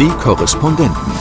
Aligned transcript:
Die 0.00 0.08
Korrespondenten. 0.08 1.12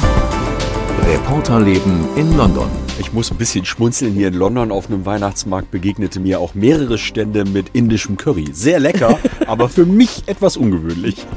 Reporterleben 1.05 2.07
in 2.15 2.37
London. 2.37 2.71
Ich 2.97 3.11
muss 3.11 3.29
ein 3.29 3.37
bisschen 3.37 3.65
schmunzeln. 3.65 4.13
Hier 4.13 4.29
in 4.29 4.35
London 4.35 4.71
auf 4.71 4.87
einem 4.87 5.05
Weihnachtsmarkt 5.05 5.69
begegnete 5.69 6.21
mir 6.21 6.39
auch 6.39 6.53
mehrere 6.53 6.97
Stände 6.97 7.43
mit 7.43 7.75
indischem 7.75 8.15
Curry. 8.15 8.47
Sehr 8.53 8.79
lecker, 8.79 9.19
aber 9.47 9.67
für 9.67 9.85
mich 9.85 10.23
etwas 10.27 10.55
ungewöhnlich. 10.55 11.27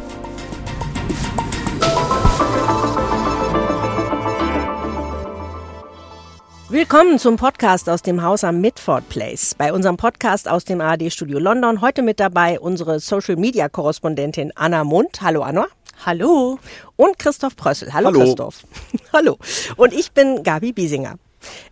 Willkommen 6.68 7.18
zum 7.18 7.34
Podcast 7.34 7.90
aus 7.90 8.02
dem 8.02 8.22
Haus 8.22 8.45
am 8.45 8.61
Mitford 8.61 9.09
Place. 9.09 9.56
Bei 9.59 9.72
unserem 9.72 9.96
Podcast 9.96 10.48
aus 10.48 10.64
dem 10.64 10.80
ARD 10.80 11.12
Studio 11.12 11.40
London 11.40 11.80
heute 11.80 12.02
mit 12.02 12.20
dabei 12.20 12.61
unsere 12.61 13.00
Social 13.00 13.34
Media 13.34 13.68
Korrespondentin 13.68 14.52
Anna 14.54 14.84
Mund. 14.84 15.22
Hallo 15.22 15.43
Anna. 15.43 15.66
Hallo. 16.05 16.59
Und 16.97 17.19
Christoph 17.19 17.56
Prössel. 17.56 17.92
Hallo, 17.92 18.09
Hallo. 18.09 18.20
Christoph. 18.20 18.65
Hallo. 19.12 19.38
Und 19.77 19.92
ich 19.92 20.12
bin 20.12 20.42
Gabi 20.42 20.73
Biesinger. 20.73 21.16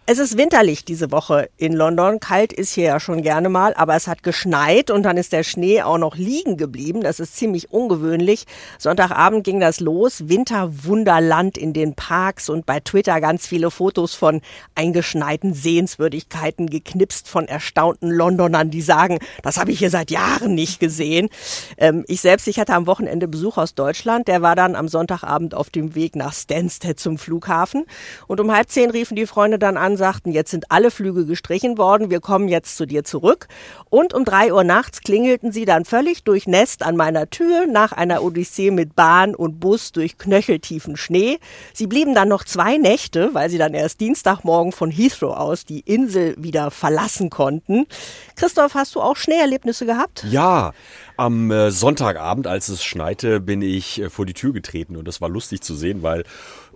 Es 0.06 0.19
ist 0.19 0.37
winterlich 0.37 0.84
diese 0.84 1.12
Woche 1.12 1.51
in 1.56 1.73
London. 1.73 2.19
Kalt 2.19 2.52
ist 2.52 2.73
hier 2.73 2.84
ja 2.84 2.98
schon 2.98 3.23
gerne 3.23 3.48
mal, 3.48 3.74
aber 3.74 3.95
es 3.95 4.09
hat 4.09 4.24
geschneit 4.24 4.91
und 4.91 5.05
dann 5.05 5.16
ist 5.16 5.33
der 5.33 5.45
Schnee 5.45 5.83
auch 5.83 5.98
noch 5.98 6.16
liegen 6.16 6.56
geblieben. 6.56 7.01
Das 7.01 7.20
ist 7.20 7.37
ziemlich 7.37 7.70
ungewöhnlich. 7.70 8.45
Sonntagabend 8.78 9.45
ging 9.45 9.61
das 9.61 9.78
los. 9.78 10.28
Winterwunderland 10.28 11.56
in 11.56 11.73
den 11.73 11.95
Parks 11.95 12.48
und 12.48 12.66
bei 12.66 12.80
Twitter 12.80 13.20
ganz 13.20 13.47
viele 13.47 13.70
Fotos 13.70 14.16
von 14.16 14.41
eingeschneiten 14.75 15.55
Sehenswürdigkeiten 15.55 16.69
geknipst 16.69 17.28
von 17.28 17.47
erstaunten 17.47 18.11
Londonern, 18.11 18.73
die 18.73 18.83
sagen, 18.83 19.20
das 19.45 19.59
habe 19.59 19.70
ich 19.70 19.78
hier 19.78 19.91
seit 19.91 20.11
Jahren 20.11 20.56
nicht 20.56 20.80
gesehen. 20.80 21.28
Ähm, 21.78 22.05
ich 22.09 22.20
selbst, 22.20 22.48
ich 22.48 22.59
hatte 22.59 22.75
am 22.75 22.89
Wochenende 22.89 23.28
Besuch 23.28 23.59
aus 23.59 23.77
Deutschland. 23.77 24.27
Der 24.27 24.42
war 24.42 24.56
dann 24.56 24.75
am 24.75 24.89
Sonntagabend 24.89 25.55
auf 25.55 25.70
dem 25.70 25.95
Weg 25.95 26.16
nach 26.16 26.33
Stansted 26.33 26.98
zum 26.98 27.17
Flughafen. 27.17 27.84
Und 28.27 28.41
um 28.41 28.50
halb 28.50 28.69
zehn 28.70 28.91
riefen 28.91 29.14
die 29.14 29.27
Freunde 29.27 29.59
dann 29.61 29.77
an, 29.77 29.97
sagten, 29.97 30.33
jetzt 30.33 30.50
sind 30.50 30.66
alle 30.70 30.91
Flüge 30.91 31.27
gestrichen 31.27 31.78
worden, 31.78 32.11
wir 32.11 32.20
kommen 32.20 32.48
jetzt 32.48 32.77
zu 32.77 32.86
dir 32.86 33.05
zurück. 33.05 33.47
Und 33.89 34.14
um 34.14 34.25
drei 34.25 34.52
Uhr 34.52 34.64
nachts 34.64 35.00
klingelten 35.00 35.52
sie 35.52 35.64
dann 35.64 35.84
völlig 35.84 36.25
durchnässt 36.25 36.83
an 36.83 36.97
meiner 36.97 37.30
Tür 37.30 37.67
nach 37.67 37.92
einer 37.92 38.22
Odyssee 38.22 38.70
mit 38.70 38.97
Bahn 38.97 39.34
und 39.34 39.61
Bus 39.61 39.92
durch 39.92 40.19
knöcheltiefen 40.19 40.97
Schnee. 40.97 41.39
Sie 41.72 41.86
blieben 41.86 42.14
dann 42.14 42.28
noch 42.28 42.44
zwei 42.44 42.77
Nächte, 42.77 43.30
weil 43.33 43.50
sie 43.50 43.58
dann 43.58 43.75
erst 43.75 44.00
Dienstagmorgen 44.00 44.72
von 44.72 44.91
Heathrow 44.91 45.36
aus 45.36 45.64
die 45.64 45.80
Insel 45.80 46.34
wieder 46.39 46.70
verlassen 46.70 47.30
konnten. 47.30 47.86
Christoph, 48.36 48.74
hast 48.74 48.95
du 48.95 49.00
auch 49.00 49.17
Schneeerlebnisse 49.17 49.86
gehabt? 49.86 50.24
Ja, 50.28 50.72
am 51.17 51.50
äh, 51.50 51.70
Sonntagabend, 51.70 52.47
als 52.47 52.70
es 52.70 52.83
schneite, 52.83 53.41
bin 53.41 53.61
ich 53.61 54.00
äh, 54.00 54.08
vor 54.08 54.24
die 54.24 54.33
Tür 54.33 54.55
getreten 54.55 54.97
und 54.97 55.06
das 55.06 55.20
war 55.20 55.28
lustig 55.28 55.61
zu 55.61 55.74
sehen, 55.74 56.02
weil 56.02 56.24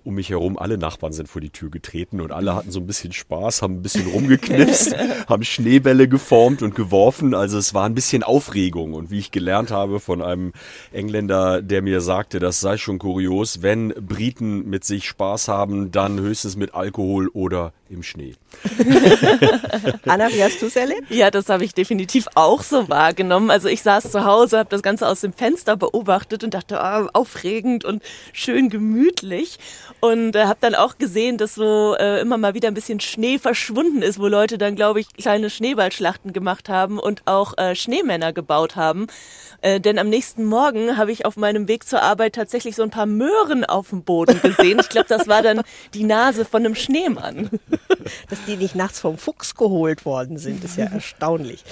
um 0.04 0.14
mich 0.14 0.30
herum 0.30 0.58
alle 0.58 0.78
Nachbarn 0.78 1.12
sind 1.12 1.28
vor 1.28 1.40
die 1.40 1.50
Tür 1.50 1.70
getreten 1.70 2.20
und 2.20 2.30
alle 2.30 2.54
hatten 2.54 2.70
so 2.70 2.80
ein 2.80 2.86
bisschen 2.86 3.12
Spaß, 3.12 3.62
haben 3.62 3.76
ein 3.76 3.82
bisschen 3.82 4.06
rumgeknipst, 4.06 4.94
haben 5.28 5.44
Schneebälle 5.44 6.08
geformt 6.08 6.62
und 6.62 6.74
geworfen. 6.74 7.34
Also 7.34 7.58
es 7.58 7.74
war 7.74 7.86
ein 7.86 7.94
bisschen 7.94 8.22
Aufregung 8.22 8.94
und 8.94 9.10
wie 9.10 9.18
ich 9.18 9.30
gelernt 9.30 9.70
habe 9.70 10.00
von 10.00 10.22
einem 10.22 10.52
Engländer, 10.92 11.62
der 11.62 11.82
mir 11.82 12.00
sagte, 12.00 12.38
das 12.38 12.60
sei 12.60 12.76
schon 12.76 12.98
kurios, 12.98 13.62
wenn 13.62 13.88
Briten 13.88 14.68
mit 14.68 14.84
sich 14.84 15.08
Spaß 15.08 15.48
haben, 15.48 15.90
dann 15.90 16.20
höchstens 16.20 16.56
mit 16.56 16.74
Alkohol 16.74 17.28
oder 17.28 17.72
im 17.88 18.02
Schnee. 18.02 18.34
Anna, 20.06 20.28
wie 20.28 20.42
hast 20.42 20.60
du 20.60 20.66
es 20.66 20.76
erlebt? 20.76 21.10
Ja, 21.10 21.30
das 21.30 21.48
habe 21.48 21.64
ich 21.64 21.74
definitiv 21.74 22.26
auch 22.34 22.62
so 22.62 22.88
wahrgenommen. 22.88 23.50
Also 23.50 23.68
ich 23.68 23.82
saß 23.82 24.10
zu 24.10 24.24
Hause, 24.24 24.58
habe 24.58 24.70
das 24.70 24.82
Ganze 24.82 25.08
aus 25.08 25.20
dem 25.20 25.32
Fenster 25.32 25.76
beobachtet 25.76 26.44
und 26.44 26.54
dachte, 26.54 26.80
ah, 26.80 27.08
aufregend 27.12 27.84
und 27.84 28.02
schön 28.32 28.68
gemütlich. 28.68 29.58
Und 30.04 30.36
äh, 30.36 30.44
habe 30.44 30.58
dann 30.60 30.74
auch 30.74 30.98
gesehen, 30.98 31.38
dass 31.38 31.54
so 31.54 31.96
äh, 31.98 32.20
immer 32.20 32.36
mal 32.36 32.52
wieder 32.52 32.68
ein 32.68 32.74
bisschen 32.74 33.00
Schnee 33.00 33.38
verschwunden 33.38 34.02
ist, 34.02 34.18
wo 34.18 34.26
Leute 34.26 34.58
dann, 34.58 34.76
glaube 34.76 35.00
ich, 35.00 35.08
kleine 35.14 35.48
Schneeballschlachten 35.48 36.34
gemacht 36.34 36.68
haben 36.68 36.98
und 36.98 37.22
auch 37.24 37.56
äh, 37.56 37.74
Schneemänner 37.74 38.34
gebaut 38.34 38.76
haben. 38.76 39.06
Äh, 39.62 39.80
denn 39.80 39.98
am 39.98 40.10
nächsten 40.10 40.44
Morgen 40.44 40.98
habe 40.98 41.10
ich 41.10 41.24
auf 41.24 41.38
meinem 41.38 41.68
Weg 41.68 41.88
zur 41.88 42.02
Arbeit 42.02 42.34
tatsächlich 42.34 42.76
so 42.76 42.82
ein 42.82 42.90
paar 42.90 43.06
Möhren 43.06 43.64
auf 43.64 43.88
dem 43.88 44.02
Boden 44.02 44.38
gesehen. 44.42 44.78
Ich 44.78 44.90
glaube, 44.90 45.08
das 45.08 45.26
war 45.26 45.40
dann 45.40 45.62
die 45.94 46.04
Nase 46.04 46.44
von 46.44 46.66
einem 46.66 46.74
Schneemann. 46.74 47.48
Dass 48.28 48.44
die 48.44 48.58
nicht 48.58 48.74
nachts 48.74 49.00
vom 49.00 49.16
Fuchs 49.16 49.54
geholt 49.54 50.04
worden 50.04 50.36
sind, 50.36 50.62
ist 50.62 50.76
ja 50.76 50.84
erstaunlich. 50.84 51.64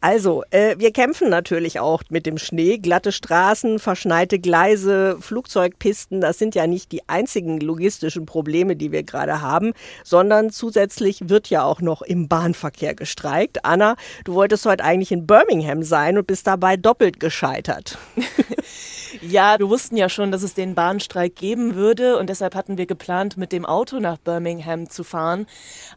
Also, 0.00 0.44
äh, 0.50 0.76
wir 0.78 0.92
kämpfen 0.92 1.28
natürlich 1.28 1.78
auch 1.78 2.02
mit 2.08 2.24
dem 2.24 2.38
Schnee. 2.38 2.78
Glatte 2.78 3.12
Straßen, 3.12 3.80
verschneite 3.80 4.38
Gleise, 4.38 5.18
Flugzeugpisten, 5.20 6.22
das 6.22 6.38
sind 6.38 6.54
ja 6.54 6.66
nicht 6.66 6.90
die 6.90 7.06
einzigen 7.06 7.60
logistischen 7.66 8.26
Probleme, 8.26 8.76
die 8.76 8.92
wir 8.92 9.02
gerade 9.02 9.40
haben, 9.40 9.72
sondern 10.04 10.50
zusätzlich 10.50 11.28
wird 11.28 11.50
ja 11.50 11.64
auch 11.64 11.80
noch 11.80 12.02
im 12.02 12.28
Bahnverkehr 12.28 12.94
gestreikt. 12.94 13.64
Anna, 13.64 13.96
du 14.24 14.34
wolltest 14.34 14.64
heute 14.66 14.84
eigentlich 14.84 15.12
in 15.12 15.26
Birmingham 15.26 15.82
sein 15.82 16.18
und 16.18 16.26
bist 16.26 16.46
dabei 16.46 16.76
doppelt 16.76 17.20
gescheitert. 17.20 17.98
Ja, 19.20 19.58
wir 19.58 19.68
wussten 19.68 19.96
ja 19.96 20.08
schon, 20.08 20.30
dass 20.30 20.42
es 20.42 20.54
den 20.54 20.74
Bahnstreik 20.74 21.36
geben 21.36 21.74
würde 21.74 22.18
und 22.18 22.28
deshalb 22.28 22.54
hatten 22.54 22.78
wir 22.78 22.86
geplant, 22.86 23.36
mit 23.36 23.52
dem 23.52 23.64
Auto 23.64 23.98
nach 23.98 24.18
Birmingham 24.18 24.90
zu 24.90 25.04
fahren. 25.04 25.46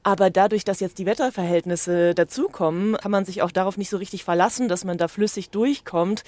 Aber 0.03 0.29
dadurch, 0.29 0.63
dass 0.63 0.79
jetzt 0.79 0.97
die 0.99 1.05
Wetterverhältnisse 1.05 2.13
dazukommen, 2.13 2.97
kann 2.97 3.11
man 3.11 3.25
sich 3.25 3.41
auch 3.41 3.51
darauf 3.51 3.77
nicht 3.77 3.89
so 3.89 3.97
richtig 3.97 4.23
verlassen, 4.23 4.67
dass 4.67 4.85
man 4.85 4.97
da 4.97 5.07
flüssig 5.07 5.49
durchkommt. 5.49 6.23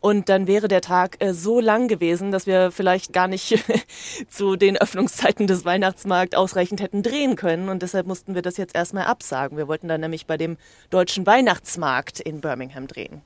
Und 0.00 0.28
dann 0.28 0.46
wäre 0.46 0.68
der 0.68 0.80
Tag 0.80 1.16
äh, 1.20 1.32
so 1.32 1.60
lang 1.60 1.88
gewesen, 1.88 2.32
dass 2.32 2.46
wir 2.46 2.70
vielleicht 2.70 3.12
gar 3.12 3.28
nicht 3.28 3.62
zu 4.28 4.56
den 4.56 4.76
Öffnungszeiten 4.76 5.46
des 5.46 5.64
Weihnachtsmarkts 5.64 6.36
ausreichend 6.36 6.80
hätten 6.80 7.02
drehen 7.02 7.36
können. 7.36 7.68
Und 7.68 7.82
deshalb 7.82 8.06
mussten 8.06 8.34
wir 8.34 8.42
das 8.42 8.56
jetzt 8.56 8.74
erstmal 8.74 9.04
absagen. 9.04 9.56
Wir 9.56 9.68
wollten 9.68 9.88
dann 9.88 10.00
nämlich 10.00 10.26
bei 10.26 10.36
dem 10.36 10.56
deutschen 10.90 11.26
Weihnachtsmarkt 11.26 12.20
in 12.20 12.40
Birmingham 12.40 12.86
drehen. 12.86 13.22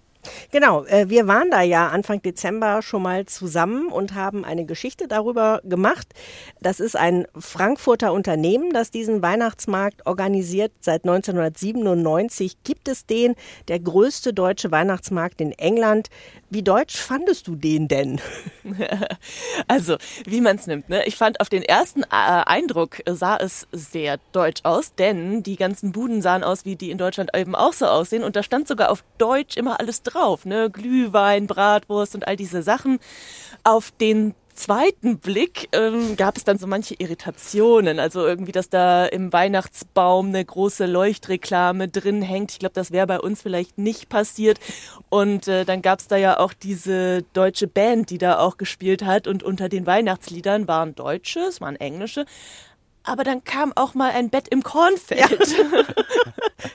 Genau, 0.51 0.85
äh, 0.85 1.09
wir 1.09 1.27
waren 1.27 1.51
da 1.51 1.63
ja 1.63 1.89
Anfang 1.89 2.21
Dezember 2.21 2.83
schon 2.83 3.03
mal 3.03 3.27
zusammen 3.27 3.89
und 3.89 4.15
haben 4.15 4.45
eine 4.45 4.65
Geschichte 4.65 5.09
darüber 5.09 5.61
gemacht. 5.65 6.09
Das 6.61 6.81
ist 6.81 6.97
ein 6.97 7.27
Frankfurter 7.39 8.13
Unternehmen, 8.13 8.73
das 8.73 8.91
diesen 8.91 9.23
Weihnachtsmarkt 9.23 10.07
organisiert. 10.07 10.73
Seit 10.81 11.05
1997 11.05 12.63
gibt 12.65 12.89
es 12.89 13.07
den, 13.07 13.35
der 13.69 13.81
größte 13.81 14.35
deutsche 14.35 14.71
Weihnachtsmarkt 14.71 15.41
in 15.41 15.53
England. 15.53 16.09
Wie 16.53 16.65
deutsch 16.65 16.97
fandest 16.97 17.47
du 17.47 17.55
den 17.55 17.89
denn? 17.89 18.21
Also, 19.69 19.97
wie 20.25 20.41
man 20.41 20.57
es 20.57 20.67
nimmt. 20.67 20.89
Ne? 20.89 21.05
Ich 21.07 21.17
fand 21.17 21.41
auf 21.41 21.49
den 21.49 21.63
ersten 21.63 22.03
äh, 22.03 22.07
Eindruck 22.11 23.01
sah 23.09 23.37
es 23.37 23.69
sehr 23.73 24.19
deutsch 24.33 24.61
aus, 24.65 24.95
denn 24.95 25.43
die 25.43 25.57
ganzen 25.57 25.93
Buden 25.93 26.23
sahen 26.23 26.43
aus, 26.43 26.65
wie 26.65 26.77
die 26.77 26.91
in 26.91 26.99
Deutschland 26.99 27.31
eben 27.37 27.55
auch 27.55 27.73
so 27.73 27.87
aussehen. 27.87 28.25
Und 28.25 28.37
da 28.37 28.43
stand 28.43 28.67
sogar 28.67 28.91
auf 28.91 29.05
Deutsch 29.19 29.57
immer 29.57 29.79
alles 29.79 30.03
drauf. 30.03 30.45
Ne? 30.45 30.71
Glühwein, 30.71 31.47
Bratwurst 31.47 32.15
und 32.15 32.27
all 32.27 32.37
diese 32.37 32.63
Sachen. 32.63 32.99
Auf 33.63 33.93
den 33.93 34.35
zweiten 34.55 35.19
Blick 35.19 35.69
ähm, 35.73 36.17
gab 36.17 36.37
es 36.37 36.45
dann 36.45 36.59
so 36.59 36.67
manche 36.67 36.95
Irritationen. 36.99 37.99
Also 37.99 38.27
irgendwie, 38.27 38.53
dass 38.53 38.69
da 38.69 39.07
im 39.07 39.33
Weihnachtsbaum 39.33 40.29
eine 40.29 40.45
große 40.45 40.87
Leuchtreklame 40.87 41.89
drin 41.89 42.23
hängt. 42.23 42.53
Ich 42.53 42.59
glaube, 42.59 42.75
das 42.75 42.91
wäre 42.91 43.07
bei 43.07 43.21
uns 43.21 43.43
vielleicht 43.43 43.79
nicht 43.79 44.09
passiert. 44.09 44.61
Und 45.09 45.49
äh, 45.49 45.65
dann 45.65 45.83
gab 45.83 46.01
es 46.01 46.09
da 46.09 46.17
ja 46.17 46.39
auch 46.39 46.53
diese 46.53 47.23
deutsche 47.33 47.67
Band, 47.67 48.11
die 48.11 48.19
da 48.19 48.39
auch 48.39 48.57
gespielt 48.57 49.05
hat. 49.05 49.27
Und 49.27 49.43
unter 49.43 49.69
den 49.69 49.87
Weihnachtsliedern 49.87 50.69
waren 50.69 50.95
Deutsche, 50.95 51.41
es 51.41 51.61
waren 51.61 51.77
Englische. 51.77 52.27
Aber 53.03 53.25
dann 53.25 53.43
kam 53.45 53.73
auch 53.77 53.95
mal 53.95 54.11
ein 54.13 54.31
Bett 54.31 54.49
im 54.49 54.63
Kornfeld. 54.63 55.41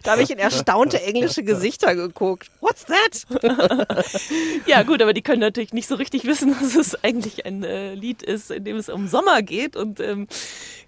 Da 0.01 0.11
habe 0.13 0.23
ich 0.23 0.31
in 0.31 0.39
erstaunte 0.39 1.01
englische 1.01 1.43
Gesichter 1.43 1.95
geguckt. 1.95 2.49
What's 2.59 2.85
that? 2.85 3.25
Ja, 4.65 4.81
gut, 4.83 5.01
aber 5.01 5.13
die 5.13 5.21
können 5.21 5.41
natürlich 5.41 5.73
nicht 5.73 5.87
so 5.87 5.95
richtig 5.95 6.25
wissen, 6.25 6.55
dass 6.59 6.75
es 6.75 7.03
eigentlich 7.03 7.45
ein 7.45 7.63
äh, 7.63 7.93
Lied 7.93 8.23
ist, 8.23 8.49
in 8.51 8.63
dem 8.63 8.77
es 8.77 8.89
um 8.89 9.07
Sommer 9.07 9.41
geht. 9.43 9.75
Und 9.75 9.99
ähm, 9.99 10.27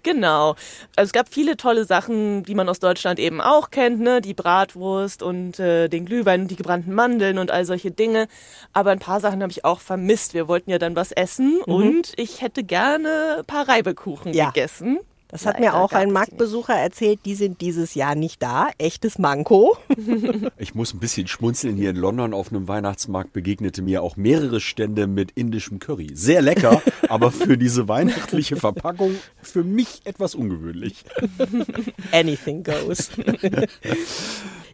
genau. 0.02 0.50
Also 0.96 1.08
es 1.08 1.12
gab 1.12 1.28
viele 1.32 1.56
tolle 1.56 1.84
Sachen, 1.84 2.42
die 2.44 2.54
man 2.56 2.68
aus 2.68 2.80
Deutschland 2.80 3.18
eben 3.20 3.40
auch 3.40 3.70
kennt, 3.70 4.00
ne? 4.00 4.20
Die 4.20 4.34
Bratwurst 4.34 5.22
und 5.22 5.58
äh, 5.60 5.88
den 5.88 6.04
Glühwein 6.04 6.42
und 6.42 6.50
die 6.50 6.56
gebrannten 6.56 6.92
Mandeln 6.94 7.38
und 7.38 7.50
all 7.52 7.64
solche 7.64 7.90
Dinge. 7.92 8.26
Aber 8.72 8.90
ein 8.90 8.98
paar 9.00 9.20
Sachen 9.20 9.42
habe 9.42 9.52
ich 9.52 9.64
auch 9.64 9.80
vermisst. 9.80 10.34
Wir 10.34 10.48
wollten 10.48 10.70
ja 10.70 10.78
dann 10.78 10.96
was 10.96 11.12
essen 11.12 11.58
und 11.66 12.12
ich 12.16 12.40
hätte 12.42 12.64
gerne 12.64 13.36
ein 13.38 13.44
paar 13.44 13.68
Reibekuchen 13.68 14.32
Ja. 14.32 14.46
gegessen. 14.46 14.98
Das 15.28 15.44
hat 15.44 15.60
Leider 15.60 15.72
mir 15.72 15.74
auch 15.76 15.92
ein 15.92 16.10
Marktbesucher 16.10 16.72
erzählt, 16.72 17.20
die 17.26 17.34
sind 17.34 17.60
dieses 17.60 17.94
Jahr 17.94 18.14
nicht 18.14 18.42
da. 18.42 18.68
Echtes 18.78 19.18
Manko. 19.18 19.76
Ich 20.56 20.74
muss 20.74 20.92
ein 20.92 20.98
bisschen 20.98 21.26
schmunzeln. 21.26 21.76
Hier 21.76 21.90
in 21.90 21.96
London 21.96 22.34
auf 22.34 22.50
einem 22.50 22.68
Weihnachtsmarkt 22.68 23.32
begegnete 23.32 23.82
mir 23.82 24.02
auch 24.02 24.16
mehrere 24.16 24.60
Stände 24.60 25.06
mit 25.06 25.30
indischem 25.32 25.78
Curry. 25.78 26.10
Sehr 26.14 26.42
lecker, 26.42 26.82
aber 27.08 27.30
für 27.30 27.56
diese 27.56 27.88
weihnachtliche 27.88 28.56
Verpackung 28.56 29.14
für 29.42 29.64
mich 29.64 30.00
etwas 30.04 30.34
ungewöhnlich. 30.34 31.04
Anything 32.12 32.64
goes. 32.64 33.10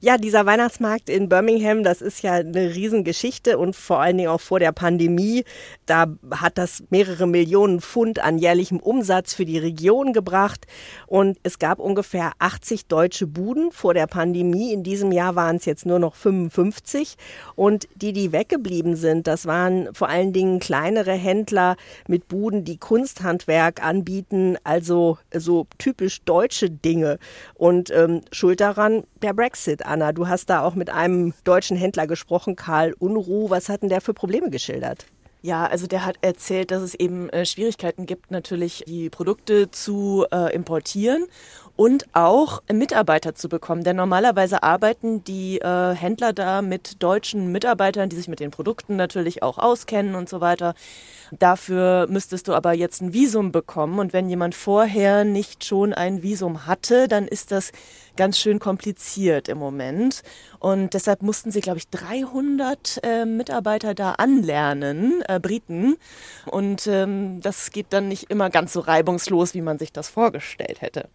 Ja, 0.04 0.18
dieser 0.18 0.44
Weihnachtsmarkt 0.44 1.08
in 1.08 1.30
Birmingham, 1.30 1.82
das 1.82 2.02
ist 2.02 2.22
ja 2.22 2.34
eine 2.34 2.74
Riesengeschichte 2.74 3.56
und 3.56 3.74
vor 3.74 4.00
allen 4.00 4.18
Dingen 4.18 4.28
auch 4.28 4.40
vor 4.42 4.58
der 4.60 4.72
Pandemie. 4.72 5.44
Da 5.86 6.08
hat 6.30 6.58
das 6.58 6.84
mehrere 6.90 7.26
Millionen 7.26 7.80
Pfund 7.80 8.18
an 8.18 8.36
jährlichem 8.36 8.80
Umsatz 8.80 9.32
für 9.32 9.46
die 9.46 9.56
Region 9.56 10.12
gebracht 10.12 10.66
und 11.06 11.38
es 11.42 11.58
gab 11.58 11.78
ungefähr 11.78 12.32
80 12.38 12.84
deutsche 12.84 13.26
Buden 13.26 13.72
vor 13.72 13.94
der 13.94 14.06
Pandemie. 14.06 14.74
In 14.74 14.82
diesem 14.82 15.10
Jahr 15.10 15.36
waren 15.36 15.56
es 15.56 15.64
jetzt 15.64 15.86
nur 15.86 15.98
noch 15.98 16.16
55 16.16 17.14
und 17.54 17.88
die, 17.94 18.12
die 18.12 18.30
weggeblieben 18.30 18.96
sind, 18.96 19.26
das 19.26 19.46
waren 19.46 19.88
vor 19.94 20.10
allen 20.10 20.34
Dingen 20.34 20.58
kleinere 20.60 21.12
Händler 21.12 21.76
mit 22.08 22.28
Buden, 22.28 22.64
die 22.64 22.76
Kunsthandwerk 22.76 23.82
anbieten, 23.82 24.58
also 24.64 25.16
so 25.34 25.66
typisch 25.78 26.20
deutsche 26.24 26.68
Dinge. 26.68 27.18
Und 27.54 27.90
ähm, 27.90 28.20
schuld 28.32 28.60
daran 28.60 29.04
der 29.22 29.32
Brexit. 29.32 29.86
Anna, 29.94 30.10
du 30.10 30.26
hast 30.26 30.50
da 30.50 30.62
auch 30.62 30.74
mit 30.74 30.90
einem 30.90 31.34
deutschen 31.44 31.76
Händler 31.76 32.08
gesprochen, 32.08 32.56
Karl 32.56 32.94
Unruh. 32.98 33.48
Was 33.48 33.68
hat 33.68 33.82
denn 33.82 33.88
der 33.88 34.00
für 34.00 34.12
Probleme 34.12 34.50
geschildert? 34.50 35.06
Ja, 35.40 35.66
also 35.66 35.86
der 35.86 36.04
hat 36.04 36.16
erzählt, 36.20 36.72
dass 36.72 36.82
es 36.82 36.94
eben 36.94 37.28
äh, 37.28 37.46
Schwierigkeiten 37.46 38.04
gibt, 38.04 38.32
natürlich 38.32 38.82
die 38.88 39.08
Produkte 39.08 39.70
zu 39.70 40.26
äh, 40.32 40.52
importieren 40.52 41.26
und 41.76 42.06
auch 42.12 42.62
Mitarbeiter 42.72 43.34
zu 43.34 43.48
bekommen. 43.48 43.84
Denn 43.84 43.94
normalerweise 43.94 44.62
arbeiten 44.64 45.22
die 45.22 45.60
äh, 45.60 45.94
Händler 45.94 46.32
da 46.32 46.62
mit 46.62 47.02
deutschen 47.02 47.52
Mitarbeitern, 47.52 48.08
die 48.08 48.16
sich 48.16 48.26
mit 48.26 48.40
den 48.40 48.50
Produkten 48.50 48.96
natürlich 48.96 49.42
auch 49.44 49.58
auskennen 49.58 50.14
und 50.14 50.28
so 50.28 50.40
weiter. 50.40 50.74
Dafür 51.38 52.06
müsstest 52.08 52.48
du 52.48 52.54
aber 52.54 52.72
jetzt 52.72 53.02
ein 53.02 53.12
Visum 53.12 53.52
bekommen. 53.52 53.98
Und 53.98 54.12
wenn 54.12 54.28
jemand 54.28 54.54
vorher 54.54 55.24
nicht 55.24 55.64
schon 55.64 55.92
ein 55.92 56.22
Visum 56.22 56.66
hatte, 56.66 57.06
dann 57.06 57.28
ist 57.28 57.52
das 57.52 57.70
ganz 58.16 58.38
schön 58.38 58.58
kompliziert 58.58 59.48
im 59.48 59.58
Moment. 59.58 60.22
Und 60.58 60.94
deshalb 60.94 61.22
mussten 61.22 61.50
sie, 61.50 61.60
glaube 61.60 61.78
ich, 61.78 61.88
300 61.88 63.00
äh, 63.02 63.24
Mitarbeiter 63.26 63.94
da 63.94 64.12
anlernen, 64.12 65.22
äh, 65.28 65.38
Briten. 65.38 65.96
Und 66.46 66.86
ähm, 66.86 67.40
das 67.42 67.70
geht 67.70 67.88
dann 67.90 68.08
nicht 68.08 68.30
immer 68.30 68.48
ganz 68.48 68.72
so 68.72 68.80
reibungslos, 68.80 69.54
wie 69.54 69.60
man 69.60 69.78
sich 69.78 69.92
das 69.92 70.08
vorgestellt 70.08 70.80
hätte. 70.80 71.08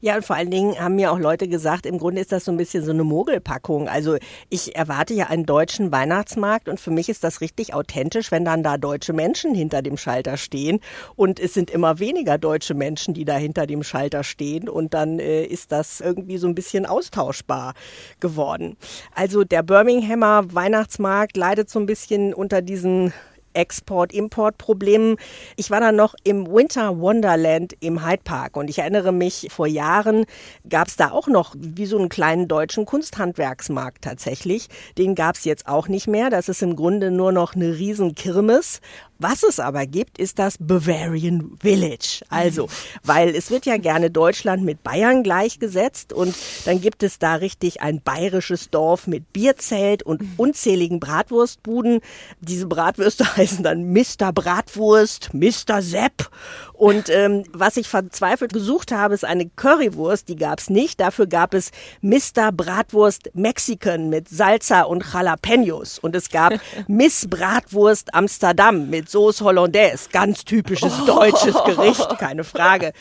Ja, 0.00 0.16
und 0.16 0.24
vor 0.24 0.34
allen 0.34 0.50
Dingen 0.50 0.78
haben 0.80 0.96
mir 0.96 1.12
auch 1.12 1.18
Leute 1.18 1.46
gesagt, 1.46 1.86
im 1.86 1.98
Grunde 1.98 2.20
ist 2.20 2.32
das 2.32 2.44
so 2.44 2.50
ein 2.50 2.56
bisschen 2.56 2.84
so 2.84 2.90
eine 2.90 3.04
Mogelpackung. 3.04 3.88
Also 3.88 4.16
ich 4.48 4.74
erwarte 4.74 5.14
ja 5.14 5.26
einen 5.26 5.46
deutschen 5.46 5.92
Weihnachtsmarkt 5.92 6.68
und 6.68 6.80
für 6.80 6.90
mich 6.90 7.08
ist 7.08 7.22
das 7.22 7.40
richtig 7.40 7.74
authentisch, 7.74 8.32
wenn 8.32 8.44
dann 8.44 8.62
da 8.62 8.76
deutsche 8.76 9.12
Menschen 9.12 9.54
hinter 9.54 9.82
dem 9.82 9.96
Schalter 9.96 10.36
stehen. 10.36 10.80
Und 11.14 11.38
es 11.38 11.54
sind 11.54 11.70
immer 11.70 11.98
weniger 11.98 12.38
deutsche 12.38 12.74
Menschen, 12.74 13.14
die 13.14 13.24
da 13.24 13.36
hinter 13.36 13.66
dem 13.66 13.82
Schalter 13.82 14.24
stehen. 14.24 14.68
Und 14.68 14.94
dann 14.94 15.18
äh, 15.18 15.44
ist 15.44 15.70
das 15.70 16.00
irgendwie 16.00 16.38
so 16.38 16.45
so 16.46 16.48
ein 16.48 16.54
bisschen 16.54 16.86
austauschbar 16.86 17.74
geworden. 18.20 18.76
Also 19.14 19.42
der 19.42 19.64
Birminghamer 19.64 20.54
Weihnachtsmarkt 20.54 21.36
leidet 21.36 21.68
so 21.68 21.80
ein 21.80 21.86
bisschen 21.86 22.32
unter 22.32 22.62
diesen 22.62 23.12
Export-Import-Problemen. 23.56 25.16
Ich 25.56 25.70
war 25.70 25.80
dann 25.80 25.96
noch 25.96 26.14
im 26.24 26.46
Winter 26.46 27.00
Wonderland 27.00 27.72
im 27.80 28.06
Hyde 28.06 28.22
Park 28.22 28.56
und 28.56 28.68
ich 28.68 28.78
erinnere 28.78 29.12
mich, 29.12 29.48
vor 29.50 29.66
Jahren 29.66 30.26
gab 30.68 30.88
es 30.88 30.96
da 30.96 31.10
auch 31.10 31.26
noch 31.26 31.54
wie 31.58 31.86
so 31.86 31.98
einen 31.98 32.10
kleinen 32.10 32.48
deutschen 32.48 32.84
Kunsthandwerksmarkt 32.84 34.04
tatsächlich. 34.04 34.68
Den 34.98 35.14
gab 35.14 35.36
es 35.36 35.44
jetzt 35.44 35.66
auch 35.66 35.88
nicht 35.88 36.06
mehr. 36.06 36.30
Das 36.30 36.48
ist 36.48 36.62
im 36.62 36.76
Grunde 36.76 37.10
nur 37.10 37.32
noch 37.32 37.54
eine 37.54 37.78
Riesenkirmes 37.78 38.80
was 39.18 39.42
es 39.42 39.60
aber 39.60 39.86
gibt, 39.86 40.18
ist 40.18 40.38
das 40.38 40.56
Bavarian 40.58 41.56
Village. 41.60 42.22
Also, 42.28 42.68
weil 43.04 43.34
es 43.34 43.50
wird 43.50 43.66
ja 43.66 43.76
gerne 43.76 44.10
Deutschland 44.10 44.64
mit 44.64 44.82
Bayern 44.82 45.22
gleichgesetzt 45.22 46.12
und 46.12 46.34
dann 46.64 46.80
gibt 46.80 47.02
es 47.02 47.18
da 47.18 47.34
richtig 47.36 47.82
ein 47.82 48.00
bayerisches 48.00 48.70
Dorf 48.70 49.06
mit 49.06 49.32
Bierzelt 49.32 50.02
und 50.02 50.22
unzähligen 50.36 51.00
Bratwurstbuden. 51.00 52.00
Diese 52.40 52.66
Bratwürste 52.66 53.24
heißen 53.36 53.62
dann 53.62 53.92
Mr. 53.92 54.32
Bratwurst, 54.32 55.32
Mr. 55.32 55.82
Sepp 55.82 56.30
und 56.76 57.08
ähm, 57.08 57.44
was 57.52 57.78
ich 57.78 57.88
verzweifelt 57.88 58.52
gesucht 58.52 58.92
habe, 58.92 59.14
ist 59.14 59.24
eine 59.24 59.48
Currywurst. 59.48 60.28
Die 60.28 60.36
gab 60.36 60.60
es 60.60 60.68
nicht. 60.68 61.00
Dafür 61.00 61.26
gab 61.26 61.54
es 61.54 61.70
Mr. 62.02 62.52
Bratwurst 62.52 63.30
Mexican 63.32 64.10
mit 64.10 64.28
Salsa 64.28 64.82
und 64.82 65.02
Jalapenos. 65.12 65.98
Und 65.98 66.14
es 66.14 66.28
gab 66.28 66.52
Miss 66.86 67.26
Bratwurst 67.28 68.14
Amsterdam 68.14 68.90
mit 68.90 69.05
Sauce 69.06 69.40
Hollandaise. 69.40 70.08
Ganz 70.12 70.44
typisches 70.44 70.92
deutsches 71.06 71.54
Gericht, 71.64 72.18
keine 72.18 72.44
Frage. 72.44 72.92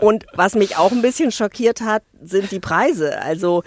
Und 0.00 0.26
was 0.34 0.54
mich 0.54 0.76
auch 0.76 0.92
ein 0.92 1.02
bisschen 1.02 1.30
schockiert 1.30 1.80
hat, 1.80 2.02
sind 2.22 2.50
die 2.50 2.60
Preise. 2.60 3.20
Also 3.20 3.62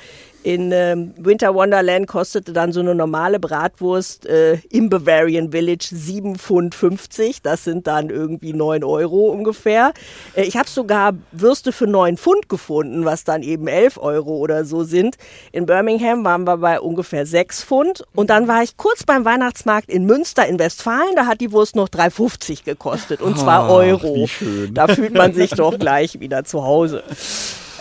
in 0.48 0.72
ähm, 0.72 1.14
Winter 1.18 1.54
Wonderland 1.54 2.08
kostete 2.08 2.54
dann 2.54 2.72
so 2.72 2.80
eine 2.80 2.96
normale 2.96 3.38
Bratwurst 3.38 4.26
äh, 4.28 4.60
im 4.70 4.90
Bavarian 4.90 5.52
Village 5.52 5.90
7,50 5.94 6.38
Pfund. 6.38 7.46
Das 7.46 7.66
sind 7.66 7.86
dann 7.86 8.10
irgendwie 8.10 8.54
9 8.54 8.86
Euro 8.86 9.28
ungefähr. 9.28 9.92
Äh, 10.38 10.44
ich 10.44 10.56
habe 10.56 10.70
sogar 10.70 11.16
Würste 11.34 11.74
für 11.74 11.86
9 11.86 12.16
Pfund 12.16 12.48
gefunden, 12.48 13.04
was 13.04 13.26
dann 13.26 13.44
eben 13.44 13.68
11 13.68 13.98
Euro 13.98 14.38
oder 14.38 14.64
so 14.64 14.86
sind. 14.86 15.18
In 15.52 15.66
Birmingham 15.66 16.24
waren 16.24 16.46
wir 16.46 16.56
bei 16.56 16.80
ungefähr 16.80 17.26
6 17.26 17.66
Pfund. 17.66 18.06
Und 18.16 18.30
dann 18.30 18.48
war 18.48 18.64
ich 18.64 18.78
kurz 18.78 19.04
beim 19.04 19.26
Weihnachtsmarkt 19.26 19.90
in 19.90 20.06
Münster 20.06 20.48
in 20.48 20.60
Westfalen. 20.60 21.14
Da 21.18 21.26
hat 21.26 21.42
die 21.42 21.52
Wurst 21.52 21.76
noch 21.76 21.90
3,50 21.90 22.64
gekostet. 22.64 23.20
Und 23.20 23.38
zwar 23.38 23.70
Euro. 23.70 24.30
Da 24.72 24.88
fühlt 24.88 25.14
man 25.14 25.34
sich 25.34 25.50
doch 25.58 25.78
gleich 25.78 26.22
wieder 26.22 26.46
zu 26.46 26.64
Hause. 26.64 27.04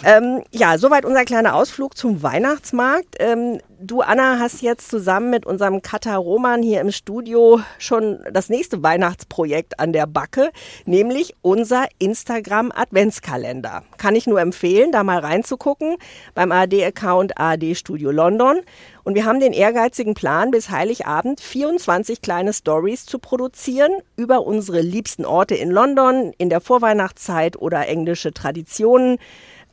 Ähm, 0.04 0.43
ja, 0.52 0.78
soweit 0.78 1.04
unser 1.04 1.25
kleiner 1.25 1.54
Ausflug 1.54 1.96
zum 1.96 2.22
Weihnachtsmarkt. 2.22 3.16
Ähm, 3.19 3.60
du, 3.81 4.00
Anna, 4.00 4.38
hast 4.38 4.62
jetzt 4.62 4.90
zusammen 4.90 5.31
mit 5.31 5.46
unserem 5.46 5.82
Katar 5.82 6.19
Roman 6.19 6.62
hier 6.62 6.81
im 6.81 6.93
Studio 6.93 7.60
schon 7.78 8.20
das 8.31 8.48
nächste 8.48 8.82
Weihnachtsprojekt 8.82 9.81
an 9.81 9.93
der 9.93 10.06
Backe, 10.06 10.50
nämlich 10.84 11.34
unser 11.43 11.87
Instagram 11.98 12.72
Adventskalender. 12.75 13.84
Kann 13.96 14.14
ich 14.14 14.26
nur 14.26 14.40
empfehlen, 14.40 14.93
da 14.93 15.02
mal 15.02 15.19
reinzugucken 15.19 15.96
beim 16.34 16.52
AD-Account 16.52 17.38
AD 17.38 17.75
Studio 17.75 18.10
London. 18.10 18.60
Und 19.04 19.14
wir 19.14 19.25
haben 19.25 19.38
den 19.38 19.52
ehrgeizigen 19.52 20.14
Plan, 20.14 20.50
bis 20.50 20.70
Heiligabend 20.70 21.40
24 21.40 22.22
kleine 22.22 22.52
Stories 22.52 23.06
zu 23.06 23.20
produzieren 23.20 23.92
über 24.16 24.44
unsere 24.44 24.81
liebsten 24.81 25.25
Orte 25.25 25.54
in 25.54 25.70
London, 25.70 26.32
in 26.38 26.50
der 26.50 26.60
Vorweihnachtszeit 26.60 27.56
oder 27.56 27.87
englische 27.87 28.32
Traditionen. 28.32 29.19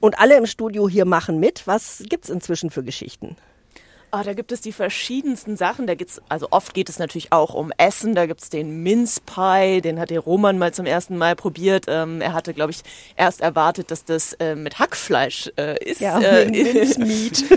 Und 0.03 0.19
alle 0.19 0.35
im 0.35 0.45
Studio 0.45 0.89
hier 0.89 1.05
machen 1.05 1.39
mit. 1.39 1.65
Was 1.65 2.03
gibt 2.09 2.25
es 2.25 2.29
inzwischen 2.29 2.69
für 2.69 2.83
Geschichten? 2.83 3.38
Oh, 4.15 4.21
da 4.24 4.33
gibt 4.33 4.51
es 4.51 4.62
die 4.62 4.74
verschiedensten 4.74 5.57
Sachen. 5.57 5.88
Da 5.88 5.95
geht's, 5.95 6.21
also 6.30 6.50
oft 6.51 6.75
geht 6.75 6.88
es 6.88 7.00
natürlich 7.00 7.31
auch 7.31 7.56
um 7.56 7.71
Essen. 7.80 8.13
Da 8.13 8.27
gibt 8.27 8.42
es 8.42 8.51
den 8.51 8.83
Mince 8.83 9.19
Pie, 9.25 9.81
den 9.81 10.00
hat 10.00 10.12
der 10.12 10.19
Roman 10.19 10.60
mal 10.60 10.71
zum 10.71 10.86
ersten 10.86 11.17
Mal 11.17 11.36
probiert. 11.36 11.86
Ähm, 11.88 12.22
er 12.22 12.34
hatte, 12.34 12.53
glaube 12.53 12.70
ich, 12.70 12.84
erst 13.15 13.41
erwartet, 13.41 13.89
dass 13.89 14.05
das 14.05 14.34
äh, 14.34 14.53
mit 14.53 14.77
Hackfleisch 14.77 15.51
äh, 15.58 15.84
ist. 15.84 16.00
Ja, 16.00 16.20
äh, 16.20 16.46
Mince 16.51 17.00
Meat. 17.00 17.43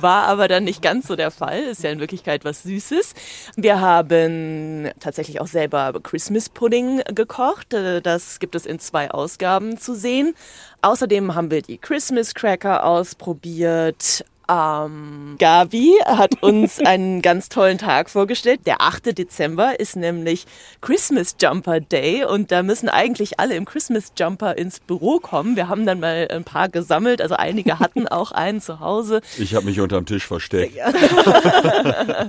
War 0.00 0.24
aber 0.24 0.48
dann 0.48 0.64
nicht 0.64 0.80
ganz 0.80 1.08
so 1.08 1.16
der 1.16 1.30
Fall. 1.30 1.64
Ist 1.64 1.82
ja 1.82 1.90
in 1.90 2.00
Wirklichkeit 2.00 2.46
was 2.46 2.62
Süßes. 2.62 3.12
Wir 3.56 3.82
haben 3.82 4.90
tatsächlich 5.00 5.42
auch 5.42 5.48
selber 5.48 5.92
Christmas 6.02 6.48
Pudding 6.48 7.02
gekocht. 7.14 7.74
Äh, 7.74 8.00
das 8.00 8.38
gibt 8.38 8.54
es 8.54 8.64
in 8.64 8.78
zwei 8.78 9.10
Ausgaben 9.10 9.76
zu 9.76 9.94
sehen. 9.94 10.34
Außerdem 10.82 11.34
haben 11.34 11.50
wir 11.50 11.60
die 11.60 11.76
Christmas 11.78 12.34
Cracker 12.34 12.84
ausprobiert. 12.84 14.24
Ähm, 14.50 15.36
Gabi 15.38 15.94
hat 16.04 16.30
uns 16.42 16.80
einen 16.84 17.22
ganz 17.22 17.48
tollen 17.48 17.78
Tag 17.78 18.10
vorgestellt. 18.10 18.60
Der 18.66 18.80
8. 18.80 19.16
Dezember 19.16 19.78
ist 19.78 19.96
nämlich 19.96 20.46
Christmas 20.80 21.36
Jumper 21.40 21.80
Day 21.80 22.24
und 22.24 22.50
da 22.50 22.62
müssen 22.62 22.88
eigentlich 22.88 23.38
alle 23.38 23.54
im 23.54 23.64
Christmas 23.64 24.12
Jumper 24.18 24.58
ins 24.58 24.80
Büro 24.80 25.18
kommen. 25.20 25.56
Wir 25.56 25.68
haben 25.68 25.86
dann 25.86 26.00
mal 26.00 26.26
ein 26.30 26.44
paar 26.44 26.68
gesammelt, 26.68 27.22
also 27.22 27.36
einige 27.36 27.78
hatten 27.78 28.08
auch 28.08 28.32
einen 28.32 28.60
zu 28.60 28.80
Hause. 28.80 29.20
Ich 29.38 29.54
habe 29.54 29.66
mich 29.66 29.80
unterm 29.80 30.06
Tisch 30.06 30.26
versteckt. 30.26 30.76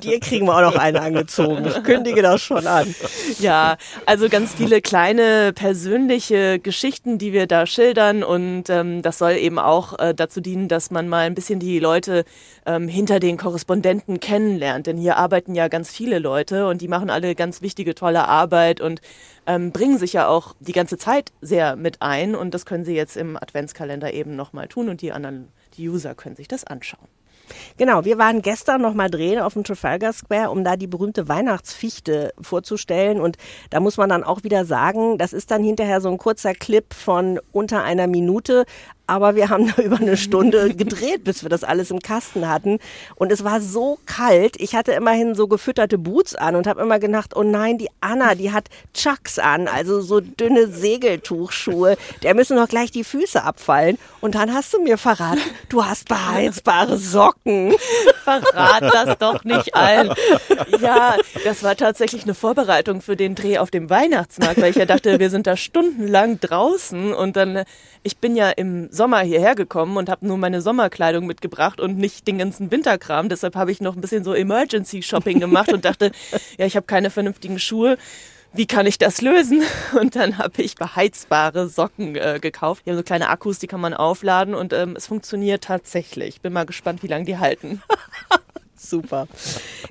Dir 0.03 0.19
kriegen 0.19 0.45
wir 0.45 0.55
auch 0.55 0.73
noch 0.73 0.75
einen 0.75 0.97
angezogen. 0.97 1.65
Ich 1.65 1.83
kündige 1.83 2.21
das 2.21 2.41
schon 2.41 2.67
an. 2.67 2.93
Ja, 3.39 3.77
also 4.05 4.29
ganz 4.29 4.53
viele 4.53 4.81
kleine 4.81 5.53
persönliche 5.53 6.59
Geschichten, 6.59 7.17
die 7.17 7.33
wir 7.33 7.47
da 7.47 7.65
schildern 7.65 8.23
und 8.23 8.69
ähm, 8.69 9.01
das 9.01 9.17
soll 9.17 9.33
eben 9.33 9.57
auch 9.57 9.97
äh, 9.99 10.13
dazu 10.13 10.41
dienen, 10.41 10.67
dass 10.67 10.91
man 10.91 11.07
mal 11.07 11.25
ein 11.25 11.35
bisschen 11.35 11.59
die 11.59 11.79
Leute 11.79 12.10
Leute 12.11 12.25
ähm, 12.65 12.87
hinter 12.87 13.19
den 13.19 13.37
Korrespondenten 13.37 14.19
kennenlernt. 14.19 14.87
Denn 14.87 14.97
hier 14.97 15.17
arbeiten 15.17 15.55
ja 15.55 15.67
ganz 15.67 15.91
viele 15.91 16.19
Leute 16.19 16.67
und 16.67 16.81
die 16.81 16.87
machen 16.87 17.09
alle 17.09 17.35
ganz 17.35 17.61
wichtige, 17.61 17.95
tolle 17.95 18.27
Arbeit 18.27 18.81
und 18.81 19.01
ähm, 19.47 19.71
bringen 19.71 19.97
sich 19.97 20.13
ja 20.13 20.27
auch 20.27 20.55
die 20.59 20.73
ganze 20.73 20.97
Zeit 20.97 21.31
sehr 21.41 21.75
mit 21.75 22.01
ein. 22.01 22.35
Und 22.35 22.53
das 22.53 22.65
können 22.65 22.85
sie 22.85 22.95
jetzt 22.95 23.17
im 23.17 23.37
Adventskalender 23.37 24.13
eben 24.13 24.35
nochmal 24.35 24.67
tun 24.67 24.89
und 24.89 25.01
die 25.01 25.11
anderen, 25.11 25.47
die 25.75 25.89
User 25.89 26.15
können 26.15 26.35
sich 26.35 26.47
das 26.47 26.63
anschauen. 26.63 27.07
Genau, 27.77 28.05
wir 28.05 28.17
waren 28.17 28.41
gestern 28.41 28.81
noch 28.81 28.93
mal 28.93 29.09
drehen 29.09 29.39
auf 29.39 29.53
dem 29.53 29.65
Trafalgar 29.65 30.13
Square, 30.13 30.51
um 30.51 30.63
da 30.63 30.77
die 30.77 30.87
berühmte 30.87 31.27
Weihnachtsfichte 31.27 32.33
vorzustellen. 32.39 33.19
Und 33.19 33.37
da 33.69 33.79
muss 33.79 33.97
man 33.97 34.09
dann 34.09 34.23
auch 34.23 34.43
wieder 34.43 34.65
sagen, 34.65 35.17
das 35.17 35.33
ist 35.33 35.51
dann 35.51 35.63
hinterher 35.63 35.99
so 35.99 36.09
ein 36.09 36.17
kurzer 36.17 36.53
Clip 36.53 36.93
von 36.93 37.39
unter 37.51 37.83
einer 37.83 38.07
Minute. 38.07 38.65
Aber 39.11 39.35
wir 39.35 39.49
haben 39.49 39.67
da 39.75 39.81
über 39.81 39.97
eine 39.97 40.15
Stunde 40.15 40.73
gedreht, 40.73 41.25
bis 41.25 41.43
wir 41.43 41.49
das 41.49 41.65
alles 41.65 41.91
im 41.91 41.99
Kasten 41.99 42.47
hatten. 42.47 42.79
Und 43.15 43.29
es 43.29 43.43
war 43.43 43.59
so 43.59 43.99
kalt. 44.05 44.55
Ich 44.61 44.73
hatte 44.73 44.93
immerhin 44.93 45.35
so 45.35 45.49
gefütterte 45.49 45.97
Boots 45.97 46.33
an 46.33 46.55
und 46.55 46.65
habe 46.65 46.81
immer 46.81 46.97
gedacht, 46.97 47.35
oh 47.35 47.43
nein, 47.43 47.77
die 47.77 47.89
Anna, 47.99 48.35
die 48.35 48.53
hat 48.53 48.69
Chucks 48.93 49.37
an, 49.37 49.67
also 49.67 49.99
so 49.99 50.21
dünne 50.21 50.67
Segeltuchschuhe. 50.67 51.97
Der 52.23 52.35
müssen 52.35 52.55
doch 52.55 52.69
gleich 52.69 52.91
die 52.91 53.03
Füße 53.03 53.43
abfallen. 53.43 53.97
Und 54.21 54.35
dann 54.35 54.53
hast 54.53 54.73
du 54.73 54.81
mir 54.81 54.97
verraten, 54.97 55.41
du 55.67 55.83
hast 55.83 56.07
beheizbare 56.07 56.97
Socken. 56.97 57.73
Verrat 58.23 58.83
das 58.93 59.17
doch 59.17 59.43
nicht 59.43 59.75
allen. 59.75 60.13
Ja, 60.79 61.17
das 61.43 61.63
war 61.63 61.75
tatsächlich 61.75 62.23
eine 62.23 62.35
Vorbereitung 62.35 63.01
für 63.01 63.17
den 63.17 63.35
Dreh 63.35 63.57
auf 63.57 63.71
dem 63.71 63.89
Weihnachtsmarkt, 63.89 64.61
weil 64.61 64.69
ich 64.69 64.77
ja 64.77 64.85
dachte, 64.85 65.19
wir 65.19 65.29
sind 65.29 65.47
da 65.47 65.57
stundenlang 65.57 66.39
draußen 66.39 67.13
und 67.13 67.35
dann, 67.35 67.63
ich 68.03 68.17
bin 68.17 68.35
ja 68.35 68.51
im 68.51 68.89
Sommer 68.91 69.00
hierher 69.23 69.55
gekommen 69.55 69.97
und 69.97 70.09
habe 70.09 70.25
nur 70.25 70.37
meine 70.37 70.61
Sommerkleidung 70.61 71.25
mitgebracht 71.25 71.79
und 71.79 71.97
nicht 71.97 72.27
den 72.27 72.37
ganzen 72.37 72.71
Winterkram. 72.71 73.29
Deshalb 73.29 73.55
habe 73.55 73.71
ich 73.71 73.81
noch 73.81 73.95
ein 73.95 74.01
bisschen 74.01 74.23
so 74.23 74.33
Emergency 74.33 75.01
Shopping 75.01 75.39
gemacht 75.39 75.71
und 75.73 75.85
dachte, 75.85 76.11
ja, 76.57 76.65
ich 76.65 76.75
habe 76.75 76.85
keine 76.85 77.09
vernünftigen 77.09 77.59
Schuhe 77.59 77.97
wie 78.53 78.65
kann 78.65 78.85
ich 78.85 78.97
das 78.97 79.21
lösen? 79.21 79.63
Und 79.97 80.15
dann 80.15 80.37
habe 80.37 80.61
ich 80.61 80.75
beheizbare 80.75 81.69
Socken 81.69 82.15
äh, 82.15 82.39
gekauft. 82.41 82.85
Die 82.85 82.89
haben 82.89 82.97
so 82.97 83.03
kleine 83.03 83.29
Akkus, 83.29 83.59
die 83.59 83.67
kann 83.67 83.79
man 83.79 83.93
aufladen 83.93 84.55
und 84.55 84.73
ähm, 84.73 84.95
es 84.97 85.07
funktioniert 85.07 85.63
tatsächlich. 85.63 86.41
Bin 86.41 86.53
mal 86.53 86.65
gespannt, 86.65 87.01
wie 87.03 87.07
lange 87.07 87.25
die 87.25 87.37
halten. 87.37 87.81
Super. 88.81 89.27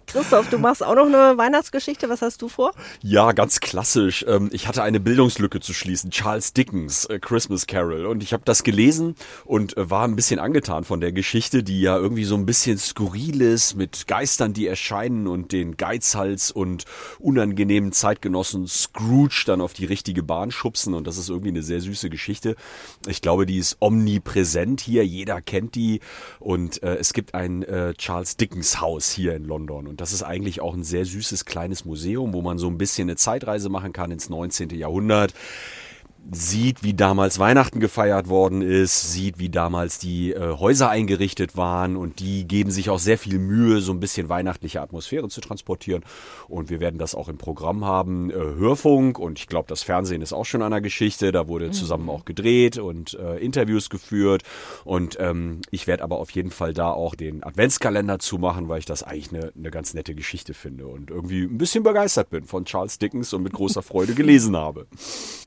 Christoph, 0.06 0.50
du 0.50 0.59
machst 0.59 0.82
auch 0.82 0.97
noch 0.97 1.06
eine 1.06 1.38
Weihnachtsgeschichte. 1.38 2.09
Was 2.09 2.23
hast 2.23 2.42
du 2.42 2.49
vor? 2.49 2.73
Ja, 3.02 3.30
ganz 3.30 3.61
klassisch. 3.61 4.25
Ähm, 4.26 4.50
ich 4.52 4.66
hatte 4.66 4.82
eine 4.82 4.99
Bildungslücke 4.99 5.61
zu 5.61 5.73
schließen. 5.73 6.11
Charles 6.11 6.52
Dickens, 6.52 7.04
äh, 7.04 7.20
Christmas 7.20 7.68
Carol. 7.68 8.06
Und 8.06 8.23
ich 8.25 8.32
habe 8.32 8.42
das 8.44 8.64
gelesen 8.64 9.14
und 9.44 9.76
äh, 9.76 9.88
war 9.88 10.04
ein 10.04 10.16
bisschen 10.16 10.40
angetan 10.40 10.82
von 10.82 11.00
der 11.00 11.12
Geschichte, 11.12 11.62
die 11.62 11.80
ja 11.80 11.97
irgendwie 11.97 12.25
so 12.25 12.35
ein 12.35 12.47
bisschen 12.47 12.78
skurril 12.78 13.40
ist 13.40 13.76
mit 13.76 14.09
Geistern, 14.09 14.52
die 14.52 14.66
erscheinen 14.66 15.28
und 15.28 15.52
den 15.52 15.76
Geizhals 15.76 16.50
und 16.50 16.85
unangenehmen 17.20 17.92
Zeitgenossen 17.92 18.66
Scrooge 18.66 19.44
dann 19.47 19.61
auf 19.61 19.73
die 19.73 19.85
richtige 19.85 20.25
Bahn 20.25 20.50
schubsen. 20.50 20.94
Und 20.94 21.06
das 21.06 21.16
ist 21.16 21.28
irgendwie 21.28 21.50
eine 21.50 21.62
sehr 21.62 21.80
süße 21.80 22.11
Geschichte. 22.11 22.56
Ich 23.06 23.23
glaube, 23.23 23.47
die 23.47 23.59
ist 23.59 23.76
omnipräsent 23.78 24.80
hier. 24.80 25.06
Jeder 25.06 25.40
kennt 25.40 25.76
die. 25.76 26.00
Und 26.40 26.82
äh, 26.82 26.97
es 26.97 27.12
gibt 27.12 27.35
ein 27.35 27.64
Charles 27.97 28.37
Dickens 28.37 28.80
Haus 28.81 29.11
hier 29.11 29.35
in 29.35 29.45
London. 29.45 29.87
Und 29.87 30.01
das 30.01 30.13
ist 30.13 30.23
eigentlich 30.23 30.61
auch 30.61 30.75
ein 30.75 30.85
sehr 30.85 31.05
süßes 31.05 31.45
kleines 31.45 31.85
Museum, 31.85 32.33
wo 32.33 32.43
man 32.43 32.59
so 32.59 32.69
ein 32.69 32.79
bisschen 32.79 33.09
eine 33.09 33.17
Zeitreise 33.17 33.69
machen 33.69 33.93
kann 33.93 34.11
ins 34.11 34.29
19. 34.29 34.71
Jahrhundert 34.71 35.35
sieht, 36.33 36.83
wie 36.83 36.95
damals 36.95 37.39
Weihnachten 37.39 37.81
gefeiert 37.81 38.29
worden 38.29 38.62
ist, 38.62 39.12
sieht, 39.12 39.39
wie 39.39 39.49
damals 39.49 39.99
die 39.99 40.33
äh, 40.33 40.57
Häuser 40.59 40.89
eingerichtet 40.89 41.57
waren 41.57 41.97
und 41.97 42.21
die 42.21 42.47
geben 42.47 42.71
sich 42.71 42.91
auch 42.91 42.99
sehr 42.99 43.19
viel 43.19 43.39
Mühe, 43.39 43.81
so 43.81 43.93
ein 43.93 44.00
bisschen 44.00 44.29
weihnachtliche 44.29 44.81
Atmosphäre 44.81 45.29
zu 45.29 45.41
transportieren. 45.41 46.05
Und 46.49 46.71
wir 46.71 46.81
werden 46.81 46.99
das 46.99 47.15
auch 47.15 47.29
im 47.29 47.39
Programm 47.39 47.85
haben. 47.85 48.31
Äh, 48.31 48.35
Hörfunk 48.35 49.19
und 49.19 49.39
ich 49.39 49.49
glaube, 49.49 49.69
das 49.69 49.83
Fernsehen 49.83 50.23
ist 50.23 50.33
auch 50.33 50.45
schon 50.45 50.62
einer 50.62 50.81
Geschichte. 50.81 51.33
Da 51.33 51.49
wurde 51.49 51.71
zusammen 51.73 52.09
auch 52.09 52.25
gedreht 52.25 52.79
und 52.79 53.15
äh, 53.15 53.39
Interviews 53.39 53.91
geführt. 53.91 54.43
Und 54.85 55.17
ähm, 55.19 55.61
ich 55.71 55.87
werde 55.87 56.05
aber 56.05 56.19
auf 56.19 56.31
jeden 56.31 56.50
Fall 56.50 56.73
da 56.73 56.93
auch 56.93 57.15
den 57.15 57.43
Adventskalender 57.43 58.19
zumachen, 58.19 58.69
weil 58.69 58.79
ich 58.79 58.87
das 58.87 59.03
eigentlich 59.03 59.33
eine, 59.33 59.53
eine 59.57 59.71
ganz 59.71 59.95
nette 59.95 60.15
Geschichte 60.15 60.55
finde 60.55 60.87
und 60.87 61.11
irgendwie 61.11 61.43
ein 61.43 61.59
bisschen 61.59 61.83
begeistert 61.83 62.31
bin 62.31 62.45
von 62.45 62.65
Charles 62.65 62.99
Dickens 62.99 63.33
und 63.33 63.43
mit 63.43 63.53
großer 63.53 63.83
Freude 63.83 64.15
gelesen 64.15 64.57
habe. 64.57 64.87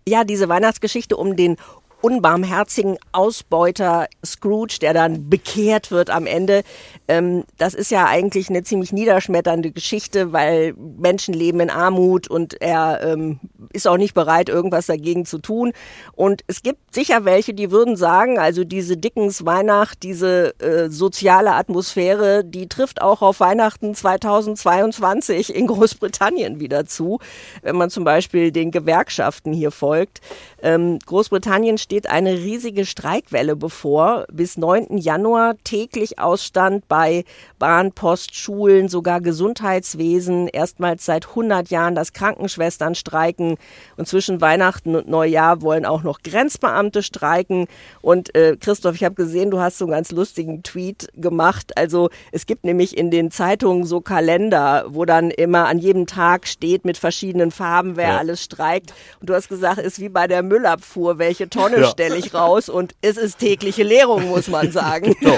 Ja, 0.07 0.25
diese 0.25 0.49
Weihnachtsgeschichte 0.63 1.17
um 1.17 1.35
den 1.35 1.57
unbarmherzigen 2.03 2.97
Ausbeuter 3.13 4.07
Scrooge, 4.25 4.77
der 4.81 4.93
dann 4.93 5.29
bekehrt 5.29 5.89
wird 5.89 6.09
am 6.09 6.25
Ende. 6.25 6.63
Ähm, 7.07 7.45
das 7.57 7.73
ist 7.73 7.91
ja 7.91 8.07
eigentlich 8.07 8.49
eine 8.49 8.63
ziemlich 8.63 8.91
niederschmetternde 8.91 9.71
Geschichte, 9.71 10.33
weil 10.33 10.73
Menschen 10.77 11.33
leben 11.33 11.61
in 11.61 11.69
Armut 11.69 12.27
und 12.27 12.61
er 12.61 12.99
ähm, 13.03 13.39
ist 13.71 13.87
auch 13.87 13.95
nicht 13.95 14.13
bereit, 14.13 14.49
irgendwas 14.49 14.87
dagegen 14.87 15.25
zu 15.25 15.37
tun. 15.37 15.71
Und 16.11 16.43
es 16.47 16.61
gibt 16.61 16.93
sicher 16.93 17.23
welche, 17.23 17.53
die 17.53 17.71
würden 17.71 17.95
sagen, 17.95 18.37
also 18.37 18.65
diese 18.65 18.97
Dickens 18.97 19.45
Weihnacht, 19.45 20.03
diese 20.03 20.59
äh, 20.59 20.89
soziale 20.89 21.53
Atmosphäre, 21.53 22.43
die 22.43 22.67
trifft 22.67 23.01
auch 23.01 23.21
auf 23.21 23.39
Weihnachten 23.39 23.95
2022 23.95 25.55
in 25.55 25.67
Großbritannien 25.67 26.59
wieder 26.59 26.85
zu, 26.85 27.19
wenn 27.61 27.77
man 27.77 27.89
zum 27.89 28.03
Beispiel 28.03 28.51
den 28.51 28.71
Gewerkschaften 28.71 29.53
hier 29.53 29.71
folgt. 29.71 30.19
Ähm, 30.63 30.97
Großbritannien 31.05 31.77
steht 31.77 32.09
eine 32.09 32.31
riesige 32.31 32.85
Streikwelle 32.85 33.57
bevor. 33.57 34.25
Bis 34.31 34.57
9. 34.57 34.97
Januar 34.97 35.55
täglich 35.65 36.19
Ausstand 36.19 36.87
bei 36.87 37.25
Bahn, 37.59 37.91
Post, 37.91 38.35
Schulen, 38.35 38.87
sogar 38.87 39.19
Gesundheitswesen. 39.19 40.47
Erstmals 40.47 41.05
seit 41.05 41.27
100 41.27 41.69
Jahren, 41.69 41.95
dass 41.95 42.13
Krankenschwestern 42.13 42.95
streiken. 42.95 43.57
Und 43.97 44.07
zwischen 44.07 44.39
Weihnachten 44.39 44.95
und 44.95 45.09
Neujahr 45.09 45.61
wollen 45.61 45.85
auch 45.85 46.03
noch 46.03 46.21
Grenzbeamte 46.23 47.03
streiken. 47.03 47.67
Und 48.01 48.33
äh, 48.33 48.55
Christoph, 48.57 48.95
ich 48.95 49.03
habe 49.03 49.15
gesehen, 49.15 49.51
du 49.51 49.59
hast 49.59 49.77
so 49.77 49.85
einen 49.85 49.91
ganz 49.91 50.11
lustigen 50.11 50.63
Tweet 50.63 51.09
gemacht. 51.17 51.77
Also 51.77 52.09
es 52.31 52.45
gibt 52.45 52.63
nämlich 52.63 52.97
in 52.97 53.11
den 53.11 53.31
Zeitungen 53.31 53.83
so 53.83 53.99
Kalender, 53.99 54.85
wo 54.87 55.03
dann 55.03 55.29
immer 55.29 55.67
an 55.67 55.79
jedem 55.79 56.07
Tag 56.07 56.47
steht 56.47 56.85
mit 56.85 56.97
verschiedenen 56.97 57.51
Farben, 57.51 57.97
wer 57.97 58.09
ja. 58.09 58.17
alles 58.17 58.41
streikt. 58.41 58.93
Und 59.19 59.29
du 59.29 59.33
hast 59.33 59.49
gesagt, 59.49 59.79
ist 59.79 59.99
wie 59.99 60.07
bei 60.07 60.27
der 60.27 60.41
Müllabfuhr, 60.53 61.17
welche 61.17 61.49
Tonne 61.49 61.81
ja. 61.81 61.87
stelle 61.87 62.15
ich 62.15 62.35
raus 62.35 62.69
und 62.69 62.93
es 63.01 63.17
ist 63.17 63.39
tägliche 63.39 63.81
Leerung, 63.81 64.27
muss 64.27 64.47
man 64.47 64.71
sagen. 64.71 65.15
Genau. 65.19 65.35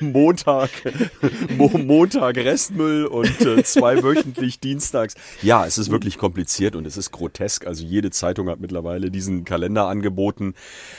Montag, 0.00 0.70
Mo 1.56 1.68
Montag 1.68 2.36
Restmüll 2.36 3.06
und 3.06 3.40
äh, 3.40 3.62
zweiwöchentlich 3.62 4.60
dienstags. 4.60 5.14
Ja, 5.40 5.64
es 5.64 5.78
ist 5.78 5.90
wirklich 5.90 6.18
kompliziert 6.18 6.76
und 6.76 6.86
es 6.86 6.98
ist 6.98 7.10
grotesk. 7.10 7.66
Also 7.66 7.84
jede 7.84 8.10
Zeitung 8.10 8.50
hat 8.50 8.60
mittlerweile 8.60 9.10
diesen 9.10 9.44
Kalender 9.44 9.86
angeboten. 9.86 10.54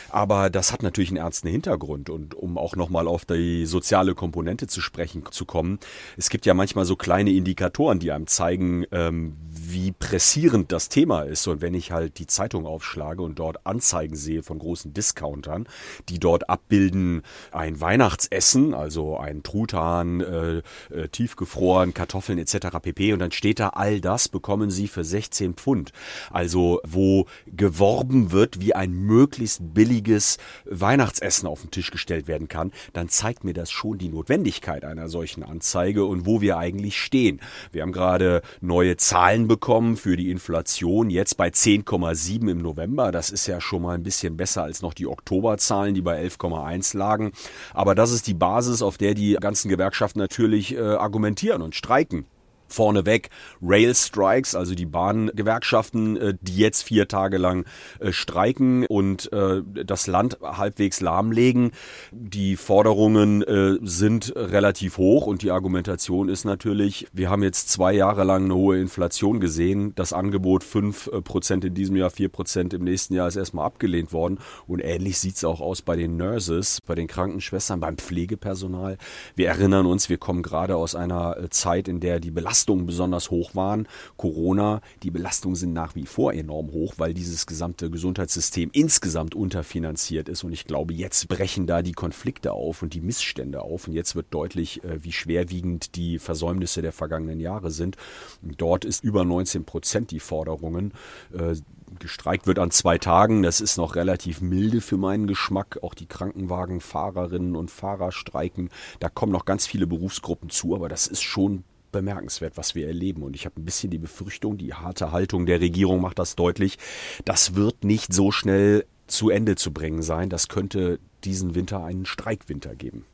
Aber 0.10 0.50
das 0.50 0.74
hat 0.74 0.82
natürlich 0.82 1.12
einen 1.12 1.18
ernsten 1.18 1.48
Hintergrund. 1.48 2.10
Und 2.10 2.34
um 2.34 2.58
auch 2.58 2.76
nochmal 2.76 3.08
auf 3.08 3.26
die 3.26 3.68
soziale 3.68 4.16
Komponente 4.16 4.66
zu 4.66 4.82
sprechen 4.82 5.24
zu 5.30 5.46
kommen, 5.46 5.80
es 6.18 6.32
gibt 6.32 6.48
ja 6.48 6.56
manchmal 6.56 6.86
so 6.86 6.96
kleine 6.96 7.32
Indikatoren, 7.32 8.00
die 8.00 8.12
einem 8.12 8.26
zeigen, 8.26 8.86
ähm, 8.92 9.38
wie 9.52 9.92
pressierend 9.92 10.72
das 10.72 10.90
Thema 10.90 11.22
ist. 11.22 11.46
Und 11.48 11.62
wenn 11.62 11.76
ich 11.76 11.92
halt 11.92 12.18
die 12.18 12.28
Zeitung 12.28 12.66
aufschlage 12.66 13.22
und 13.22 13.38
dort 13.38 13.51
Anzeigen 13.66 14.16
sehe 14.16 14.44
von 14.44 14.60
großen 14.60 14.94
Discountern, 14.94 15.68
die 16.10 16.20
dort 16.20 16.50
abbilden 16.50 17.22
ein 17.52 17.80
Weihnachtsessen, 17.80 18.74
also 18.74 19.18
ein 19.18 19.44
Truthahn, 19.44 20.22
äh, 20.22 20.62
äh, 20.94 21.08
tiefgefroren, 21.10 21.94
Kartoffeln 21.94 22.38
etc. 22.38 22.80
pp. 22.82 23.14
Und 23.14 23.20
dann 23.20 23.32
steht 23.32 23.60
da, 23.60 23.70
all 23.70 24.02
das 24.02 24.30
bekommen 24.30 24.72
Sie 24.72 24.88
für 24.88 25.04
16 25.04 25.54
Pfund. 25.56 25.92
Also 26.30 26.80
wo 26.84 27.26
geworben 27.48 28.32
wird, 28.32 28.60
wie 28.60 28.74
ein 28.74 28.92
möglichst 28.92 29.74
billiges 29.74 30.38
Weihnachtsessen 30.66 31.48
auf 31.48 31.62
den 31.62 31.72
Tisch 31.72 31.92
gestellt 31.92 32.28
werden 32.28 32.48
kann, 32.48 32.72
dann 32.94 33.10
zeigt 33.10 33.44
mir 33.44 33.54
das 33.54 33.72
schon 33.72 33.98
die 33.98 34.10
Notwendigkeit 34.10 34.86
einer 34.86 35.08
solchen 35.10 35.44
Anzeige 35.44 36.06
und 36.06 36.26
wo 36.26 36.42
wir 36.42 36.58
eigentlich 36.58 36.98
stehen. 36.98 37.42
Wir 37.72 37.82
haben 37.82 37.92
gerade 37.92 38.42
neue 38.62 38.98
Zahlen 38.98 39.48
bekommen 39.48 39.98
für 39.98 40.18
die 40.18 40.32
Inflation, 40.32 41.10
jetzt 41.10 41.38
bei 41.38 41.50
10,7 41.50 42.50
im 42.50 42.62
November. 42.62 43.12
Das 43.12 43.30
ist 43.30 43.41
ja 43.48 43.62
schon 43.62 43.82
mal 43.82 43.96
ein 43.96 44.04
bisschen 44.04 44.38
besser 44.38 44.64
als 44.64 44.82
noch 44.82 44.94
die 44.94 45.08
Oktoberzahlen, 45.08 45.94
die 45.94 46.02
bei 46.02 46.22
11,1 46.24 46.98
lagen. 46.98 47.32
Aber 47.74 47.96
das 47.96 48.12
ist 48.12 48.28
die 48.28 48.34
Basis, 48.34 48.82
auf 48.82 48.98
der 48.98 49.14
die 49.14 49.38
ganzen 49.40 49.70
Gewerkschaften 49.70 50.20
natürlich 50.20 50.76
äh, 50.76 50.80
argumentieren 50.80 51.62
und 51.62 51.76
streiken 51.76 52.26
vorneweg 52.72 53.30
Rail 53.62 53.94
Strikes, 53.94 54.56
also 54.56 54.76
die 54.76 54.86
Bahngewerkschaften, 54.86 56.18
äh, 56.18 56.34
die 56.42 56.58
jetzt 56.58 56.84
vier 56.84 57.08
Tage 57.08 57.38
lang 57.38 57.66
äh, 58.00 58.12
streiken 58.12 58.86
und 58.88 59.32
äh, 59.34 59.62
das 59.86 60.08
Land 60.08 60.40
halbwegs 60.42 61.02
lahmlegen. 61.02 61.72
Die 62.12 62.56
Forderungen 62.56 63.44
sind 63.82 64.34
relativ 64.36 64.98
hoch 64.98 65.26
und 65.28 65.42
die 65.42 65.52
Argumentation 65.52 66.30
ist 66.30 66.46
natürlich, 66.46 67.08
wir 67.14 67.30
haben 67.30 67.44
jetzt 67.44 67.70
zwei 67.70 67.94
Jahre 67.94 68.24
lang 68.24 68.46
eine 68.46 68.56
hohe 68.56 68.80
Inflation 68.80 69.40
gesehen. 69.40 69.94
Das 69.96 70.14
Angebot 70.14 70.64
fünf 70.64 71.10
Prozent 71.24 71.66
in 71.66 71.74
diesem 71.74 71.96
Jahr, 71.96 72.10
vier 72.10 72.30
Prozent 72.30 72.74
im 72.74 72.84
nächsten 72.84 73.14
Jahr 73.14 73.28
ist 73.28 73.36
erstmal 73.36 73.66
abgelehnt 73.66 74.14
worden. 74.14 74.40
Und 74.68 74.80
ähnlich 74.80 75.20
sieht 75.20 75.36
es 75.36 75.44
auch 75.44 75.62
aus 75.62 75.82
bei 75.82 75.96
den 75.96 76.18
Nurses, 76.18 76.80
bei 76.86 76.96
den 76.96 77.08
Krankenschwestern, 77.08 77.80
beim 77.80 77.98
Pflegepersonal. 77.98 78.98
Wir 79.36 79.48
erinnern 79.48 79.86
uns, 79.86 80.10
wir 80.10 80.18
kommen 80.18 80.44
gerade 80.44 80.76
aus 80.76 80.96
einer 80.96 81.50
Zeit, 81.50 81.88
in 81.88 82.00
der 82.00 82.20
die 82.20 82.32
Belastung 82.32 82.61
Belastungen 82.62 82.86
besonders 82.86 83.32
hoch 83.32 83.56
waren. 83.56 83.88
Corona, 84.18 84.82
die 85.02 85.10
Belastungen 85.10 85.56
sind 85.56 85.74
nach 85.74 85.96
wie 85.96 86.06
vor 86.06 86.34
enorm 86.34 86.72
hoch, 86.72 86.94
weil 86.98 87.14
dieses 87.16 87.48
gesamte 87.48 87.90
Gesundheitssystem 87.90 88.70
insgesamt 88.72 89.34
unterfinanziert 89.34 90.30
ist. 90.30 90.44
Und 90.44 90.54
ich 90.54 90.66
glaube, 90.66 90.94
jetzt 90.94 91.28
brechen 91.28 91.66
da 91.66 91.82
die 91.82 91.94
Konflikte 91.94 92.52
auf 92.52 92.84
und 92.84 92.94
die 92.94 93.02
Missstände 93.02 93.62
auf. 93.62 93.88
Und 93.88 93.94
jetzt 93.94 94.16
wird 94.16 94.28
deutlich, 94.30 94.84
äh, 94.84 95.04
wie 95.04 95.12
schwerwiegend 95.12 95.96
die 95.96 96.20
Versäumnisse 96.20 96.84
der 96.84 96.92
vergangenen 96.92 97.40
Jahre 97.40 97.72
sind. 97.72 97.98
Dort 98.44 98.86
ist 98.86 99.04
über 99.04 99.26
19 99.26 99.66
Prozent 99.66 100.12
die 100.12 100.20
Forderungen. 100.20 100.94
Äh, 101.34 101.56
Gestreikt 102.00 102.48
wird 102.48 102.58
an 102.58 102.72
zwei 102.72 102.98
Tagen. 102.98 103.44
Das 103.44 103.60
ist 103.60 103.78
noch 103.78 103.96
relativ 103.96 104.40
milde 104.40 104.80
für 104.80 104.98
meinen 104.98 105.28
Geschmack. 105.28 105.80
Auch 105.82 105.94
die 105.94 106.06
Krankenwagenfahrerinnen 106.06 107.56
und 107.56 107.70
Fahrer 107.70 108.14
streiken. 108.14 108.70
Da 109.00 109.10
kommen 109.10 109.34
noch 109.34 109.44
ganz 109.44 109.68
viele 109.68 109.88
Berufsgruppen 109.88 110.50
zu, 110.50 110.74
aber 110.74 110.88
das 110.88 111.08
ist 111.08 111.22
schon 111.22 111.66
bemerkenswert, 111.92 112.58
was 112.58 112.76
wir 112.76 112.88
erleben. 112.88 113.24
Und 113.24 113.36
ich 113.36 113.46
habe 113.46 113.60
ein 113.60 113.66
bisschen 113.66 113.90
die 113.90 113.98
Befürchtung, 113.98 114.58
die 114.58 114.74
harte 114.74 115.12
Haltung 115.12 115.46
der 115.46 115.62
Regierung 115.62 116.02
macht 116.02 116.20
das 116.20 116.36
deutlich. 116.36 116.78
Das 117.26 117.56
wird 117.56 117.84
nicht 117.84 118.14
so 118.14 118.32
schnell 118.32 118.86
zu 119.08 119.30
Ende 119.30 119.56
zu 119.56 119.72
bringen 119.72 120.02
sein. 120.02 120.30
Das 120.30 120.48
könnte 120.48 121.00
diesen 121.24 121.56
Winter 121.56 121.84
einen 121.84 122.06
Streikwinter 122.06 122.76
geben. 122.76 123.06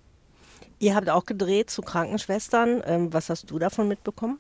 Ihr 0.80 0.96
habt 0.96 1.10
auch 1.10 1.26
gedreht 1.26 1.70
zu 1.70 1.82
Krankenschwestern. 1.82 2.84
Ähm, 2.86 3.14
was 3.14 3.30
hast 3.30 3.50
du 3.50 3.58
davon 3.58 3.88
mitbekommen? 3.88 4.40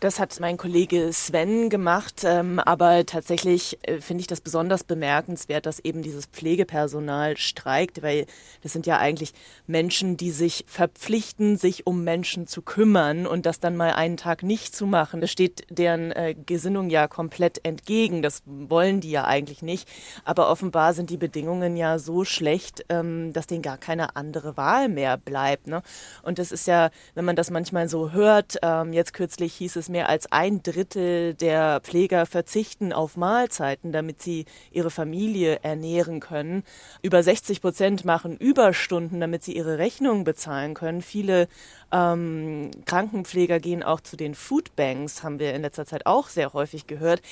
Das 0.00 0.20
hat 0.20 0.38
mein 0.38 0.56
Kollege 0.56 1.12
Sven 1.12 1.70
gemacht, 1.70 2.22
ähm, 2.24 2.60
aber 2.60 3.04
tatsächlich 3.04 3.80
äh, 3.82 4.00
finde 4.00 4.20
ich 4.20 4.28
das 4.28 4.40
besonders 4.40 4.84
bemerkenswert, 4.84 5.66
dass 5.66 5.80
eben 5.80 6.02
dieses 6.02 6.26
Pflegepersonal 6.26 7.36
streikt, 7.36 8.00
weil 8.00 8.26
das 8.62 8.72
sind 8.72 8.86
ja 8.86 8.98
eigentlich 8.98 9.32
Menschen, 9.66 10.16
die 10.16 10.30
sich 10.30 10.64
verpflichten, 10.68 11.56
sich 11.56 11.84
um 11.84 12.04
Menschen 12.04 12.46
zu 12.46 12.62
kümmern 12.62 13.26
und 13.26 13.44
das 13.44 13.58
dann 13.58 13.76
mal 13.76 13.90
einen 13.90 14.16
Tag 14.16 14.44
nicht 14.44 14.72
zu 14.72 14.86
machen. 14.86 15.20
Das 15.20 15.32
steht 15.32 15.66
deren 15.68 16.12
äh, 16.12 16.36
Gesinnung 16.46 16.90
ja 16.90 17.08
komplett 17.08 17.64
entgegen. 17.64 18.22
Das 18.22 18.42
wollen 18.46 19.00
die 19.00 19.10
ja 19.10 19.24
eigentlich 19.24 19.62
nicht. 19.62 19.88
Aber 20.24 20.48
offenbar 20.48 20.94
sind 20.94 21.10
die 21.10 21.16
Bedingungen 21.16 21.76
ja 21.76 21.98
so 21.98 22.24
schlecht, 22.24 22.84
ähm, 22.88 23.32
dass 23.32 23.48
denen 23.48 23.62
gar 23.62 23.78
keine 23.78 24.14
andere 24.14 24.56
Wahl 24.56 24.88
mehr 24.88 25.16
bleibt. 25.16 25.66
Ne? 25.66 25.82
Und 26.22 26.38
das 26.38 26.52
ist 26.52 26.68
ja, 26.68 26.90
wenn 27.16 27.24
man 27.24 27.34
das 27.34 27.50
manchmal 27.50 27.88
so 27.88 28.12
hört, 28.12 28.58
ähm, 28.62 28.92
jetzt 28.92 29.12
kürzlich 29.12 29.54
hieß 29.54 29.74
es, 29.74 29.87
mehr 29.88 30.08
als 30.08 30.30
ein 30.32 30.62
Drittel 30.62 31.34
der 31.34 31.80
Pfleger 31.80 32.26
verzichten 32.26 32.92
auf 32.92 33.16
Mahlzeiten, 33.16 33.92
damit 33.92 34.22
sie 34.22 34.44
ihre 34.70 34.90
Familie 34.90 35.60
ernähren 35.62 36.20
können. 36.20 36.64
Über 37.02 37.22
60 37.22 37.60
Prozent 37.60 38.04
machen 38.04 38.36
Überstunden, 38.36 39.20
damit 39.20 39.44
sie 39.44 39.56
ihre 39.56 39.78
Rechnungen 39.78 40.24
bezahlen 40.24 40.74
können. 40.74 41.02
Viele 41.02 41.48
ähm, 41.92 42.70
Krankenpfleger 42.84 43.60
gehen 43.60 43.82
auch 43.82 44.00
zu 44.00 44.16
den 44.16 44.34
Foodbanks, 44.34 45.22
haben 45.22 45.38
wir 45.38 45.54
in 45.54 45.62
letzter 45.62 45.86
Zeit 45.86 46.06
auch 46.06 46.28
sehr 46.28 46.52
häufig 46.52 46.86
gehört 46.86 47.22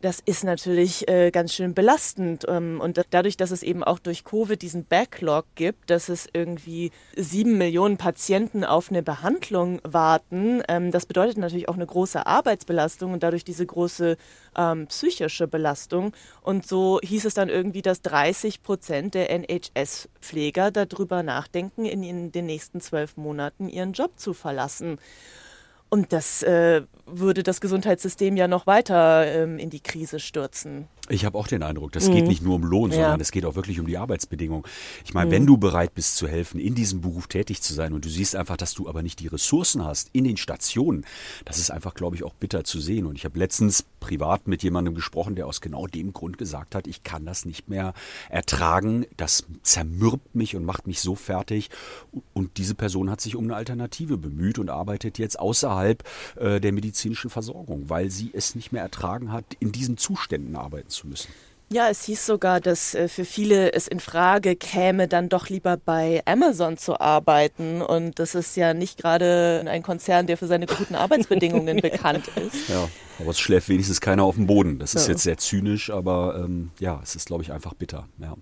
das 0.00 0.20
ist 0.24 0.44
natürlich 0.44 1.08
äh, 1.08 1.30
ganz 1.30 1.52
schön 1.54 1.74
belastend. 1.74 2.44
Ähm, 2.48 2.80
und 2.80 3.00
dadurch, 3.10 3.36
dass 3.36 3.50
es 3.50 3.62
eben 3.62 3.82
auch 3.82 3.98
durch 3.98 4.24
Covid 4.24 4.60
diesen 4.60 4.84
Backlog 4.84 5.46
gibt, 5.56 5.90
dass 5.90 6.08
es 6.08 6.28
irgendwie 6.32 6.92
sieben 7.16 7.58
Millionen 7.58 7.96
Patienten 7.96 8.64
auf 8.64 8.90
eine 8.90 9.02
Behandlung 9.02 9.80
warten, 9.82 10.62
ähm, 10.68 10.92
das 10.92 11.06
bedeutet 11.06 11.38
natürlich 11.38 11.68
auch 11.68 11.74
eine 11.74 11.86
große 11.86 12.26
Arbeitsbelastung 12.26 13.12
und 13.12 13.22
dadurch 13.22 13.44
diese 13.44 13.66
große 13.66 14.16
ähm, 14.56 14.86
psychische 14.86 15.48
Belastung. 15.48 16.12
Und 16.42 16.66
so 16.66 17.00
hieß 17.02 17.24
es 17.24 17.34
dann 17.34 17.48
irgendwie, 17.48 17.82
dass 17.82 18.00
30 18.02 18.62
Prozent 18.62 19.14
der 19.14 19.30
NHS-Pfleger 19.30 20.70
darüber 20.70 21.22
nachdenken, 21.24 21.84
in, 21.84 22.02
in 22.04 22.30
den 22.30 22.46
nächsten 22.46 22.80
zwölf 22.80 23.16
Monaten 23.16 23.68
ihren 23.68 23.92
Job 23.92 24.12
zu 24.18 24.32
verlassen. 24.32 24.98
Und 25.90 26.12
das 26.12 26.42
äh, 26.42 26.82
würde 27.06 27.42
das 27.42 27.60
Gesundheitssystem 27.60 28.36
ja 28.36 28.48
noch 28.48 28.66
weiter 28.66 29.26
ähm, 29.26 29.58
in 29.58 29.70
die 29.70 29.80
Krise 29.80 30.20
stürzen. 30.20 30.86
Ich 31.10 31.24
habe 31.24 31.38
auch 31.38 31.46
den 31.46 31.62
Eindruck, 31.62 31.92
das 31.92 32.08
mhm. 32.08 32.14
geht 32.14 32.26
nicht 32.26 32.42
nur 32.42 32.56
um 32.56 32.64
Lohn, 32.64 32.90
sondern 32.90 33.18
ja. 33.18 33.22
es 33.22 33.30
geht 33.30 33.46
auch 33.46 33.54
wirklich 33.54 33.80
um 33.80 33.86
die 33.86 33.96
Arbeitsbedingungen. 33.96 34.64
Ich 35.06 35.14
meine, 35.14 35.28
mhm. 35.28 35.32
wenn 35.32 35.46
du 35.46 35.56
bereit 35.56 35.94
bist 35.94 36.16
zu 36.16 36.28
helfen, 36.28 36.60
in 36.60 36.74
diesem 36.74 37.00
Beruf 37.00 37.28
tätig 37.28 37.62
zu 37.62 37.72
sein 37.72 37.94
und 37.94 38.04
du 38.04 38.10
siehst 38.10 38.36
einfach, 38.36 38.58
dass 38.58 38.74
du 38.74 38.88
aber 38.88 39.02
nicht 39.02 39.20
die 39.20 39.28
Ressourcen 39.28 39.84
hast 39.84 40.10
in 40.12 40.24
den 40.24 40.36
Stationen, 40.36 41.06
das 41.46 41.58
ist 41.58 41.70
einfach, 41.70 41.94
glaube 41.94 42.16
ich, 42.16 42.24
auch 42.24 42.34
bitter 42.34 42.64
zu 42.64 42.78
sehen. 42.78 43.06
Und 43.06 43.16
ich 43.16 43.24
habe 43.24 43.38
letztens 43.38 43.84
privat 44.00 44.48
mit 44.48 44.62
jemandem 44.62 44.94
gesprochen, 44.94 45.34
der 45.34 45.46
aus 45.46 45.62
genau 45.62 45.86
dem 45.86 46.12
Grund 46.12 46.36
gesagt 46.36 46.74
hat, 46.74 46.86
ich 46.86 47.02
kann 47.04 47.24
das 47.24 47.46
nicht 47.46 47.70
mehr 47.70 47.94
ertragen, 48.28 49.06
das 49.16 49.44
zermürbt 49.62 50.34
mich 50.34 50.56
und 50.56 50.64
macht 50.64 50.86
mich 50.86 51.00
so 51.00 51.14
fertig. 51.14 51.70
Und 52.34 52.58
diese 52.58 52.74
Person 52.74 53.10
hat 53.10 53.22
sich 53.22 53.34
um 53.34 53.44
eine 53.44 53.56
Alternative 53.56 54.18
bemüht 54.18 54.58
und 54.58 54.68
arbeitet 54.68 55.18
jetzt 55.18 55.38
außerhalb 55.38 55.77
äh, 56.36 56.60
der 56.60 56.72
medizinischen 56.72 57.30
Versorgung, 57.30 57.88
weil 57.88 58.10
sie 58.10 58.30
es 58.34 58.54
nicht 58.54 58.72
mehr 58.72 58.82
ertragen 58.82 59.32
hat, 59.32 59.44
in 59.58 59.72
diesen 59.72 59.96
Zuständen 59.96 60.54
arbeiten 60.54 60.90
zu 60.90 60.98
zu 60.98 61.06
müssen. 61.06 61.28
Ja, 61.70 61.90
es 61.90 62.04
hieß 62.04 62.24
sogar, 62.24 62.60
dass 62.60 62.94
äh, 62.94 63.08
für 63.08 63.26
viele 63.26 63.74
es 63.74 63.88
in 63.88 64.00
Frage 64.00 64.56
käme, 64.56 65.06
dann 65.06 65.28
doch 65.28 65.50
lieber 65.50 65.76
bei 65.76 66.22
Amazon 66.24 66.78
zu 66.78 66.98
arbeiten. 66.98 67.82
Und 67.82 68.18
das 68.18 68.34
ist 68.34 68.56
ja 68.56 68.72
nicht 68.72 68.96
gerade 68.96 69.64
ein 69.68 69.82
Konzern, 69.82 70.26
der 70.26 70.38
für 70.38 70.46
seine 70.46 70.64
guten 70.64 70.94
Arbeitsbedingungen 70.94 71.76
bekannt 71.82 72.28
ist. 72.36 72.70
Ja, 72.70 72.88
aber 73.18 73.30
es 73.30 73.38
schläft 73.38 73.68
wenigstens 73.68 74.00
keiner 74.00 74.24
auf 74.24 74.36
dem 74.36 74.46
Boden. 74.46 74.78
Das 74.78 74.94
ist 74.94 75.08
ja. 75.08 75.12
jetzt 75.12 75.24
sehr 75.24 75.36
zynisch, 75.36 75.90
aber 75.90 76.40
ähm, 76.42 76.70
ja, 76.80 77.00
es 77.02 77.14
ist, 77.14 77.26
glaube 77.26 77.42
ich, 77.42 77.52
einfach 77.52 77.74
bitter. 77.74 78.08
Ja. 78.18 78.34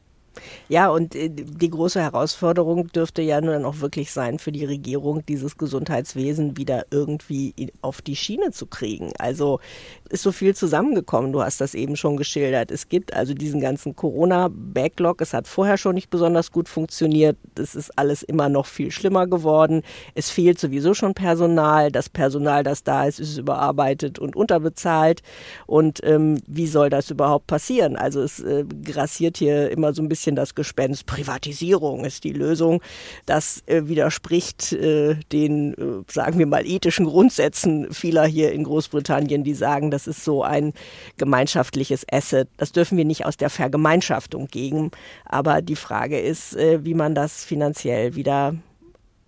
Ja, 0.68 0.88
und 0.88 1.14
äh, 1.14 1.28
die 1.30 1.70
große 1.70 2.00
Herausforderung 2.00 2.88
dürfte 2.88 3.22
ja 3.22 3.40
dann 3.40 3.64
auch 3.64 3.80
wirklich 3.80 4.12
sein 4.12 4.38
für 4.38 4.52
die 4.52 4.64
Regierung, 4.64 5.24
dieses 5.26 5.56
Gesundheitswesen 5.56 6.56
wieder 6.56 6.86
irgendwie 6.90 7.54
auf 7.82 8.02
die 8.02 8.16
Schiene 8.16 8.50
zu 8.50 8.66
kriegen. 8.66 9.12
Also 9.18 9.60
ist 10.08 10.22
so 10.22 10.32
viel 10.32 10.54
zusammengekommen. 10.54 11.32
Du 11.32 11.42
hast 11.42 11.60
das 11.60 11.74
eben 11.74 11.96
schon 11.96 12.16
geschildert. 12.16 12.70
Es 12.70 12.88
gibt 12.88 13.14
also 13.14 13.34
diesen 13.34 13.60
ganzen 13.60 13.96
Corona-Backlog. 13.96 15.20
Es 15.20 15.32
hat 15.32 15.48
vorher 15.48 15.78
schon 15.78 15.94
nicht 15.94 16.10
besonders 16.10 16.52
gut 16.52 16.68
funktioniert. 16.68 17.36
Es 17.58 17.74
ist 17.74 17.96
alles 17.98 18.22
immer 18.22 18.48
noch 18.48 18.66
viel 18.66 18.90
schlimmer 18.90 19.26
geworden. 19.26 19.82
Es 20.14 20.30
fehlt 20.30 20.58
sowieso 20.58 20.94
schon 20.94 21.14
Personal. 21.14 21.90
Das 21.90 22.08
Personal, 22.08 22.62
das 22.62 22.84
da 22.84 23.04
ist, 23.04 23.20
ist 23.20 23.38
überarbeitet 23.38 24.18
und 24.18 24.36
unterbezahlt. 24.36 25.22
Und 25.66 26.00
ähm, 26.04 26.38
wie 26.46 26.66
soll 26.66 26.90
das 26.90 27.10
überhaupt 27.10 27.46
passieren? 27.46 27.96
Also 27.96 28.20
es 28.20 28.40
äh, 28.40 28.64
grassiert 28.84 29.36
hier 29.36 29.70
immer 29.70 29.92
so 29.92 30.02
ein 30.02 30.08
bisschen 30.08 30.25
das 30.34 30.54
Gespenst. 30.54 31.06
Privatisierung 31.06 32.04
ist 32.04 32.24
die 32.24 32.32
Lösung. 32.32 32.82
Das 33.26 33.62
äh, 33.66 33.86
widerspricht 33.86 34.72
äh, 34.72 35.16
den, 35.32 35.74
äh, 35.74 36.12
sagen 36.12 36.38
wir 36.38 36.46
mal, 36.46 36.66
ethischen 36.66 37.06
Grundsätzen 37.06 37.92
vieler 37.92 38.26
hier 38.26 38.52
in 38.52 38.64
Großbritannien, 38.64 39.44
die 39.44 39.54
sagen, 39.54 39.90
das 39.90 40.06
ist 40.06 40.24
so 40.24 40.42
ein 40.42 40.72
gemeinschaftliches 41.18 42.04
Asset. 42.10 42.48
Das 42.56 42.72
dürfen 42.72 42.98
wir 42.98 43.04
nicht 43.04 43.24
aus 43.24 43.36
der 43.36 43.50
Vergemeinschaftung 43.50 44.48
geben. 44.48 44.90
Aber 45.24 45.62
die 45.62 45.76
Frage 45.76 46.18
ist, 46.18 46.56
äh, 46.56 46.84
wie 46.84 46.94
man 46.94 47.14
das 47.14 47.44
finanziell 47.44 48.16
wieder 48.16 48.54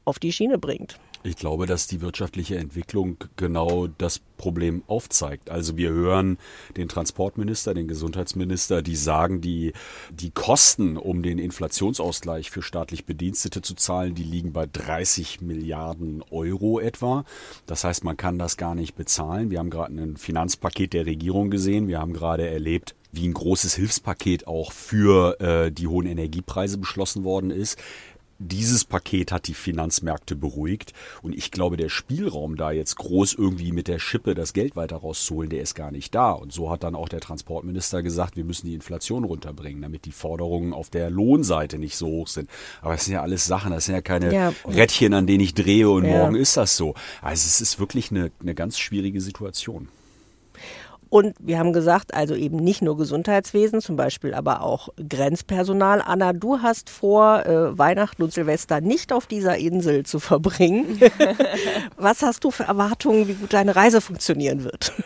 auf 0.05 0.19
die 0.19 0.33
Schiene 0.33 0.59
bringt. 0.59 0.99
Ich 1.25 1.37
glaube, 1.37 1.67
dass 1.67 1.89
die 1.89 2.01
wirtschaftliche 2.01 2.57
Entwicklung 2.57 3.17
genau 3.37 3.89
das 3.89 4.21
Problem 4.37 4.83
aufzeigt. 4.87 5.51
Also 5.51 5.77
wir 5.77 5.91
hören 5.91 6.39
den 6.77 6.89
Transportminister, 6.89 7.75
den 7.75 7.89
Gesundheitsminister, 7.89 8.83
die 8.83 8.95
sagen, 8.95 9.41
die, 9.41 9.73
die 10.11 10.31
Kosten, 10.31 10.97
um 10.97 11.23
den 11.23 11.39
Inflationsausgleich 11.39 12.51
für 12.51 12.63
staatlich 12.63 13.05
Bedienstete 13.05 13.63
zu 13.63 13.75
zahlen, 13.75 14.15
die 14.15 14.23
liegen 14.23 14.53
bei 14.53 14.67
30 14.67 15.41
Milliarden 15.41 16.23
Euro 16.31 16.79
etwa. 16.79 17.25
Das 17.67 17.83
heißt, 17.83 18.05
man 18.05 18.17
kann 18.17 18.39
das 18.39 18.57
gar 18.57 18.77
nicht 18.77 18.95
bezahlen. 18.95 19.51
Wir 19.51 19.59
haben 19.59 19.71
gerade 19.71 19.95
ein 19.95 20.17
Finanzpaket 20.17 20.93
der 20.93 21.07
Regierung 21.07 21.51
gesehen. 21.51 21.89
Wir 21.89 21.99
haben 21.99 22.13
gerade 22.13 22.49
erlebt, 22.49 22.95
wie 23.11 23.27
ein 23.27 23.35
großes 23.35 23.75
Hilfspaket 23.75 24.47
auch 24.47 24.73
für 24.73 25.41
äh, 25.41 25.73
die 25.73 25.87
hohen 25.87 26.07
Energiepreise 26.07 26.79
beschlossen 26.79 27.25
worden 27.25 27.51
ist 27.51 27.79
dieses 28.39 28.85
Paket 28.85 29.33
hat 29.33 29.49
die 29.49 29.55
Finanzmärkte 29.55 30.37
beruhigt. 30.37 30.93
Und 31.23 31.35
ich 31.35 31.51
glaube, 31.51 31.77
der 31.77 31.89
Spielraum 31.89 32.57
da 32.57 32.71
jetzt 32.71 32.97
groß 32.97 33.35
irgendwie 33.35 33.73
mit 33.73 33.89
der 33.89 33.99
Schippe 33.99 34.35
das 34.35 34.53
Geld 34.53 34.77
weiter 34.77 34.97
rauszuholen, 34.97 35.51
der 35.51 35.61
ist 35.61 35.75
gar 35.75 35.91
nicht 35.91 36.15
da. 36.15 36.33
Und 36.33 36.53
so 36.53 36.71
hat 36.71 36.85
dann 36.85 36.95
auch 36.95 37.09
der 37.09 37.21
Transportminister 37.21 38.03
gesagt, 38.03 38.37
wir 38.37 38.45
müssen 38.45 38.67
die 38.67 38.75
Inflation 38.75 39.25
runterbringen, 39.25 39.83
damit 39.83 40.05
die 40.05 40.13
Forderungen 40.13 40.73
auf 40.73 40.89
der 40.89 41.11
Lohnseite 41.11 41.79
nicht 41.79 41.97
so 41.97 42.07
hoch 42.07 42.29
sind. 42.29 42.49
Aber 42.81 42.93
das 42.93 43.05
sind 43.05 43.15
ja 43.15 43.23
alles 43.23 43.45
Sachen, 43.45 43.73
das 43.73 43.87
sind 43.87 43.95
ja 43.95 44.03
keine 44.03 44.33
ja. 44.33 44.53
Rädchen, 44.67 45.15
an 45.15 45.27
denen 45.27 45.41
ich 45.41 45.55
drehe 45.55 45.91
und 45.91 46.05
ja. 46.05 46.19
morgen 46.19 46.37
ist 46.37 46.57
das 46.57 46.77
so. 46.77 46.95
Also 47.21 47.47
es 47.47 47.61
ist 47.61 47.81
wirklich 47.81 48.11
eine, 48.11 48.31
eine 48.41 48.55
ganz 48.55 48.79
schwierige 48.79 49.21
Situation. 49.21 49.89
Und 51.11 51.35
wir 51.39 51.59
haben 51.59 51.73
gesagt, 51.73 52.15
also 52.15 52.35
eben 52.35 52.57
nicht 52.57 52.83
nur 52.83 52.97
Gesundheitswesen, 52.97 53.81
zum 53.81 53.97
Beispiel 53.97 54.35
aber 54.35 54.63
auch 54.63 54.91
Grenzpersonal. 55.09 56.03
Anna, 56.05 56.33
du 56.33 56.61
hast 56.61 56.91
vor, 56.91 57.47
äh, 57.47 57.79
Weihnachten 57.79 58.23
und 58.23 58.33
Silvester 58.33 58.81
nicht 58.81 59.13
auf 59.13 59.27
dieser 59.27 59.57
Insel 59.57 60.05
zu 60.05 60.21
verbringen. 60.21 61.01
Was 61.97 62.23
hast 62.23 62.45
du 62.45 62.51
für 62.51 62.65
Erwartungen, 62.65 63.29
wie 63.29 63.35
gut 63.35 63.53
deine 63.53 63.75
Reise 63.75 64.01
funktionieren 64.01 64.65
wird? 64.65 64.93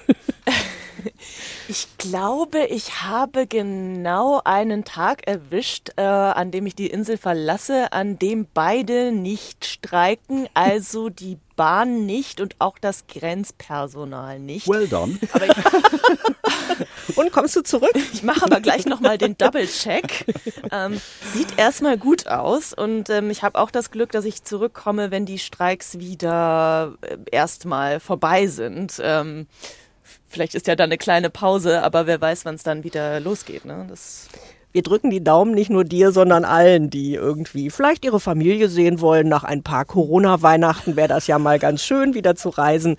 Ich 1.68 1.86
glaube, 1.98 2.66
ich 2.66 3.02
habe 3.02 3.46
genau 3.46 4.40
einen 4.44 4.84
Tag 4.84 5.26
erwischt, 5.26 5.90
äh, 5.96 6.02
an 6.02 6.50
dem 6.50 6.66
ich 6.66 6.74
die 6.74 6.88
Insel 6.88 7.16
verlasse, 7.16 7.92
an 7.92 8.18
dem 8.18 8.46
beide 8.52 9.12
nicht 9.12 9.64
streiken, 9.64 10.48
also 10.54 11.08
die 11.08 11.38
Bahn 11.62 12.06
nicht 12.06 12.40
und 12.40 12.56
auch 12.58 12.76
das 12.76 13.06
Grenzpersonal 13.06 14.40
nicht. 14.40 14.66
Well 14.66 14.88
done. 14.88 15.16
und 17.14 17.30
kommst 17.30 17.54
du 17.54 17.62
zurück? 17.62 17.92
Ich 18.12 18.24
mache 18.24 18.44
aber 18.44 18.60
gleich 18.60 18.84
nochmal 18.84 19.16
den 19.16 19.38
Double-Check. 19.38 20.26
Ähm, 20.72 21.00
sieht 21.32 21.56
erstmal 21.56 21.98
gut 21.98 22.26
aus 22.26 22.72
und 22.72 23.10
ähm, 23.10 23.30
ich 23.30 23.44
habe 23.44 23.60
auch 23.60 23.70
das 23.70 23.92
Glück, 23.92 24.10
dass 24.10 24.24
ich 24.24 24.42
zurückkomme, 24.42 25.12
wenn 25.12 25.24
die 25.24 25.38
Streiks 25.38 26.00
wieder 26.00 26.94
äh, 27.02 27.18
erstmal 27.30 28.00
vorbei 28.00 28.48
sind. 28.48 29.00
Ähm, 29.00 29.46
vielleicht 30.26 30.56
ist 30.56 30.66
ja 30.66 30.74
dann 30.74 30.88
eine 30.88 30.98
kleine 30.98 31.30
Pause, 31.30 31.84
aber 31.84 32.08
wer 32.08 32.20
weiß, 32.20 32.44
wann 32.44 32.56
es 32.56 32.64
dann 32.64 32.82
wieder 32.82 33.20
losgeht. 33.20 33.64
Ne? 33.64 33.86
Das 33.88 34.26
wir 34.72 34.82
drücken 34.82 35.10
die 35.10 35.22
Daumen 35.22 35.54
nicht 35.54 35.70
nur 35.70 35.84
dir, 35.84 36.12
sondern 36.12 36.44
allen, 36.44 36.90
die 36.90 37.14
irgendwie 37.14 37.70
vielleicht 37.70 38.04
ihre 38.04 38.20
Familie 38.20 38.68
sehen 38.68 39.00
wollen. 39.00 39.28
Nach 39.28 39.44
ein 39.44 39.62
paar 39.62 39.84
Corona-Weihnachten 39.84 40.96
wäre 40.96 41.08
das 41.08 41.26
ja 41.26 41.38
mal 41.38 41.58
ganz 41.58 41.82
schön, 41.82 42.14
wieder 42.14 42.36
zu 42.36 42.48
reisen. 42.48 42.96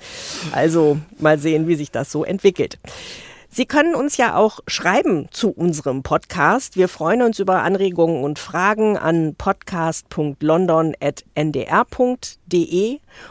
Also 0.51 0.97
mal 1.19 1.39
sehen, 1.39 1.67
wie 1.67 1.75
sich 1.75 1.91
das 1.91 2.11
so 2.11 2.23
entwickelt. 2.23 2.77
Sie 3.55 3.67
können 3.67 3.93
uns 3.93 4.17
ja 4.17 4.35
auch 4.35 4.61
schreiben 4.65 5.27
zu 5.29 5.51
unserem 5.51 6.01
Podcast. 6.01 6.75
Wir 6.75 6.87
freuen 6.87 7.21
uns 7.21 7.37
über 7.37 7.61
Anregungen 7.61 8.23
und 8.23 8.39
Fragen 8.39 8.97
an 8.97 9.35
podcast.london.ndr.de. 9.35 11.67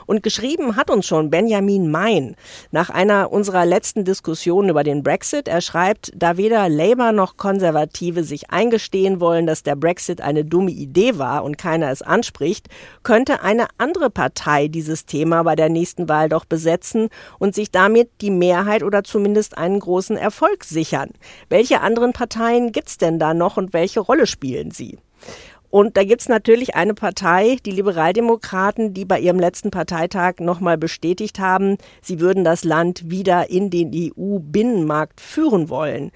Und 0.07 0.23
geschrieben 0.23 0.77
hat 0.77 0.91
uns 0.91 1.07
schon 1.07 1.31
Benjamin 1.31 1.91
Mein 1.91 2.37
nach 2.71 2.91
einer 2.91 3.33
unserer 3.33 3.65
letzten 3.65 4.05
Diskussionen 4.05 4.69
über 4.69 4.85
den 4.85 5.03
Brexit. 5.03 5.49
Er 5.49 5.61
schreibt, 5.61 6.13
da 6.15 6.37
weder 6.37 6.69
Labour 6.69 7.13
noch 7.13 7.37
Konservative 7.37 8.25
sich 8.25 8.51
eingestehen 8.51 9.21
wollen, 9.21 9.47
dass 9.47 9.63
der 9.63 9.77
Brexit 9.77 10.21
eine 10.21 10.45
dumme 10.45 10.71
Idee 10.71 11.19
war 11.19 11.45
und 11.45 11.59
keiner 11.59 11.91
es 11.91 12.03
anspricht, 12.03 12.69
könnte 13.03 13.43
eine 13.43 13.69
andere 13.79 14.11
Partei 14.11 14.69
dieses 14.69 15.07
Thema 15.07 15.43
bei 15.43 15.57
der 15.57 15.69
nächsten 15.69 16.09
Wahl 16.09 16.29
doch 16.29 16.45
besetzen 16.45 17.09
und 17.39 17.55
sich 17.55 17.71
damit 17.71 18.11
die 18.21 18.31
Mehrheit 18.31 18.83
oder 18.83 19.05
zumindest 19.05 19.57
einen 19.59 19.81
großen 19.81 20.17
Erfolg 20.17 20.65
sichern. 20.65 21.11
Welche 21.49 21.81
anderen 21.81 22.13
Parteien 22.13 22.73
gibt 22.73 22.89
es 22.89 22.99
denn 22.99 23.19
da 23.19 23.35
noch 23.35 23.57
und 23.57 23.73
welche 23.73 24.01
Rolle 24.01 24.27
spielen 24.27 24.71
sie? 24.71 24.99
Und 25.73 25.97
da 25.97 26.05
gibt 26.05 26.21
es 26.21 26.29
natürlich 26.29 26.75
eine 26.75 26.93
Partei, 26.93 27.57
die 27.65 27.71
Liberaldemokraten, 27.71 28.93
die 28.93 29.07
bei 29.07 29.19
ihrem 29.19 29.41
letzten 29.41 29.71
Parteitag 29.71 30.35
nochmal 30.39 30.77
bestätigt 30.77 31.39
haben, 31.39 31.79
sie 32.03 32.21
würden 32.21 32.45
das 32.45 32.63
Land 32.63 33.09
wieder 33.09 33.49
in 33.49 33.71
den 33.71 33.91
EU-Binnenmarkt 33.91 35.19
führen 35.19 35.71
wollen. 35.71 36.13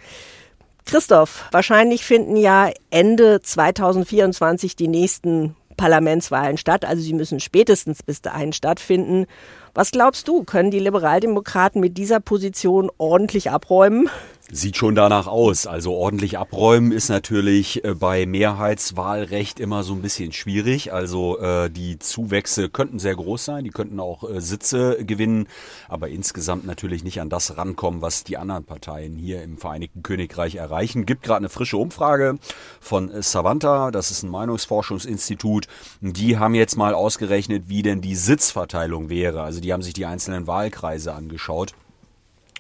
Christoph, 0.85 1.47
wahrscheinlich 1.53 2.05
finden 2.05 2.37
ja 2.37 2.71
Ende 2.91 3.41
2024 3.41 4.77
die 4.77 4.89
nächsten 4.89 5.57
Parlamentswahlen 5.79 6.59
statt. 6.59 6.85
Also 6.85 7.03
sie 7.03 7.15
müssen 7.15 7.41
spätestens 7.41 8.03
bis 8.03 8.21
dahin 8.21 8.53
stattfinden. 8.53 9.25
Was 9.73 9.91
glaubst 9.91 10.29
du, 10.29 10.45
können 10.45 10.71
die 10.71 10.81
Liberaldemokraten 10.81 11.81
mit 11.81 11.97
dieser 11.97 12.21
Position 12.21 12.91
ordentlich 12.99 13.51
abräumen? 13.51 14.11
Sieht 14.53 14.77
schon 14.77 14.95
danach 14.95 15.27
aus. 15.27 15.67
Also 15.67 15.93
ordentlich 15.95 16.39
abräumen 16.39 16.93
ist 16.93 17.09
natürlich 17.09 17.85
äh, 17.85 17.95
bei 17.95 18.27
Mehrheitswahlrecht 18.27 19.59
immer 19.59 19.83
so 19.83 19.93
ein 19.93 20.03
bisschen 20.03 20.31
schwierig. 20.31 20.93
Also 20.93 21.41
äh, 21.41 21.69
die 21.69 21.99
Zuwächse 21.99 22.69
könnten 22.69 23.01
sehr 23.01 23.17
groß 23.17 23.45
sein, 23.45 23.65
die 23.65 23.71
könnten 23.71 23.99
auch 23.99 24.23
äh, 24.23 24.41
Sitze 24.41 25.05
gewinnen, 25.05 25.49
aber 25.89 26.11
insgesamt 26.11 26.65
natürlich 26.65 27.03
nicht 27.03 27.21
an 27.21 27.29
das 27.29 27.57
rankommen, 27.57 28.03
was 28.03 28.23
die 28.23 28.37
anderen 28.37 28.63
Parteien 28.63 29.17
hier 29.17 29.43
im 29.43 29.59
Vereinigten 29.59 30.05
Königreich 30.05 30.55
erreichen. 30.55 31.07
Gibt 31.07 31.25
gerade 31.25 31.39
eine 31.39 31.49
frische 31.49 31.77
Umfrage 31.77 32.39
von 32.81 33.11
äh, 33.11 33.23
Savanta, 33.23 33.91
das 33.91 34.13
ist 34.13 34.23
ein 34.23 34.31
Meinungsforschungsinstitut. 34.31 35.67
Die 36.01 36.39
haben 36.39 36.55
jetzt 36.55 36.77
mal 36.77 36.95
ausgerechnet, 36.95 37.65
wie 37.67 37.83
denn 37.83 38.01
die 38.01 38.15
Sitzverteilung 38.15 39.09
wäre. 39.09 39.43
Also 39.43 39.61
die 39.61 39.73
haben 39.73 39.83
sich 39.83 39.95
die 39.95 40.07
einzelnen 40.07 40.47
Wahlkreise 40.47 41.15
angeschaut. 41.15 41.75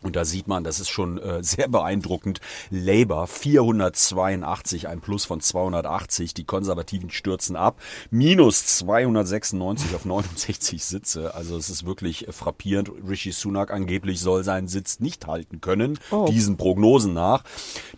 Und 0.02 0.14
da 0.14 0.24
sieht 0.24 0.46
man, 0.46 0.62
das 0.62 0.78
ist 0.78 0.90
schon 0.90 1.18
äh, 1.18 1.42
sehr 1.42 1.68
beeindruckend. 1.68 2.40
Labour 2.70 3.26
482, 3.26 4.88
ein 4.88 5.00
Plus 5.00 5.24
von 5.24 5.40
280. 5.40 6.35
Die 6.35 6.44
Konservativen 6.44 7.11
stürzen 7.11 7.56
ab. 7.56 7.80
Minus 8.11 8.66
296 8.66 9.94
auf 9.94 10.04
69 10.04 10.85
Sitze. 10.85 11.35
Also 11.35 11.56
es 11.56 11.70
ist 11.70 11.87
wirklich 11.87 12.28
äh, 12.28 12.32
frappierend. 12.32 12.90
Rishi 13.09 13.32
Sunak 13.32 13.70
angeblich 13.70 14.20
soll 14.20 14.44
seinen 14.44 14.68
Sitz 14.68 15.00
nicht 15.00 15.26
halten 15.26 15.61
können, 15.61 15.98
oh. 16.11 16.26
diesen 16.28 16.56
Prognosen 16.56 17.14
nach. 17.14 17.42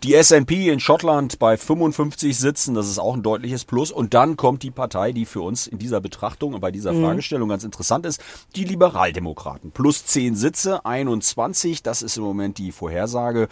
Die 0.03 0.13
SNP 0.21 0.69
in 0.69 0.79
Schottland 0.79 1.37
bei 1.37 1.57
55 1.57 2.37
Sitzen, 2.37 2.75
das 2.75 2.87
ist 2.89 2.99
auch 2.99 3.13
ein 3.13 3.23
deutliches 3.23 3.65
Plus. 3.65 3.91
Und 3.91 4.13
dann 4.13 4.37
kommt 4.37 4.63
die 4.63 4.71
Partei, 4.71 5.11
die 5.11 5.25
für 5.25 5.41
uns 5.41 5.67
in 5.67 5.79
dieser 5.79 5.99
Betrachtung 5.99 6.53
und 6.53 6.61
bei 6.61 6.71
dieser 6.71 6.93
mhm. 6.93 7.03
Fragestellung 7.03 7.49
ganz 7.49 7.63
interessant 7.63 8.05
ist, 8.05 8.21
die 8.55 8.63
Liberaldemokraten. 8.63 9.71
Plus 9.71 10.05
10 10.05 10.35
Sitze, 10.35 10.85
21. 10.85 11.83
Das 11.89 12.03
ist 12.03 12.17
im 12.17 12.23
Moment 12.23 12.59
die 12.59 12.71
Vorhersage. 12.71 13.47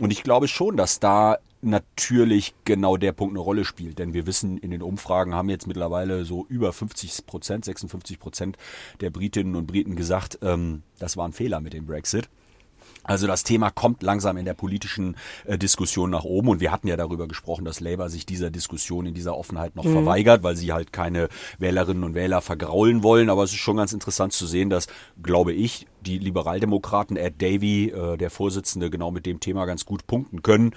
Und 0.00 0.10
ich 0.10 0.24
glaube 0.24 0.48
schon, 0.48 0.76
dass 0.76 0.98
da 0.98 1.38
natürlich 1.62 2.52
genau 2.64 2.96
der 2.96 3.12
Punkt 3.12 3.34
eine 3.34 3.38
Rolle 3.38 3.64
spielt. 3.64 4.00
Denn 4.00 4.12
wir 4.12 4.26
wissen, 4.26 4.58
in 4.58 4.72
den 4.72 4.82
Umfragen 4.82 5.36
haben 5.36 5.48
jetzt 5.48 5.68
mittlerweile 5.68 6.24
so 6.24 6.44
über 6.48 6.72
50 6.72 7.26
Prozent, 7.26 7.64
56 7.64 8.18
Prozent 8.18 8.56
der 9.00 9.10
Britinnen 9.10 9.54
und 9.54 9.68
Briten 9.68 9.94
gesagt, 9.94 10.40
ähm, 10.42 10.82
das 10.98 11.16
war 11.16 11.28
ein 11.28 11.32
Fehler 11.32 11.60
mit 11.60 11.74
dem 11.74 11.86
Brexit. 11.86 12.28
Also 13.06 13.26
das 13.26 13.44
Thema 13.44 13.70
kommt 13.70 14.02
langsam 14.02 14.36
in 14.36 14.44
der 14.44 14.54
politischen 14.54 15.16
äh, 15.44 15.56
Diskussion 15.56 16.10
nach 16.10 16.24
oben 16.24 16.48
und 16.48 16.60
wir 16.60 16.72
hatten 16.72 16.88
ja 16.88 16.96
darüber 16.96 17.28
gesprochen, 17.28 17.64
dass 17.64 17.80
Labour 17.80 18.08
sich 18.08 18.26
dieser 18.26 18.50
Diskussion 18.50 19.06
in 19.06 19.14
dieser 19.14 19.36
Offenheit 19.36 19.76
noch 19.76 19.84
mhm. 19.84 19.92
verweigert, 19.92 20.42
weil 20.42 20.56
sie 20.56 20.72
halt 20.72 20.92
keine 20.92 21.28
Wählerinnen 21.58 22.02
und 22.02 22.14
Wähler 22.14 22.40
vergraulen 22.40 23.02
wollen. 23.02 23.30
Aber 23.30 23.44
es 23.44 23.52
ist 23.52 23.58
schon 23.58 23.76
ganz 23.76 23.92
interessant 23.92 24.32
zu 24.32 24.46
sehen, 24.46 24.70
dass, 24.70 24.88
glaube 25.22 25.52
ich, 25.52 25.86
die 26.00 26.18
Liberaldemokraten, 26.18 27.16
Ed 27.16 27.40
Davey, 27.40 27.90
äh, 27.90 28.16
der 28.16 28.30
Vorsitzende, 28.30 28.90
genau 28.90 29.10
mit 29.10 29.26
dem 29.26 29.40
Thema 29.40 29.66
ganz 29.66 29.84
gut 29.84 30.06
punkten 30.06 30.42
können 30.42 30.74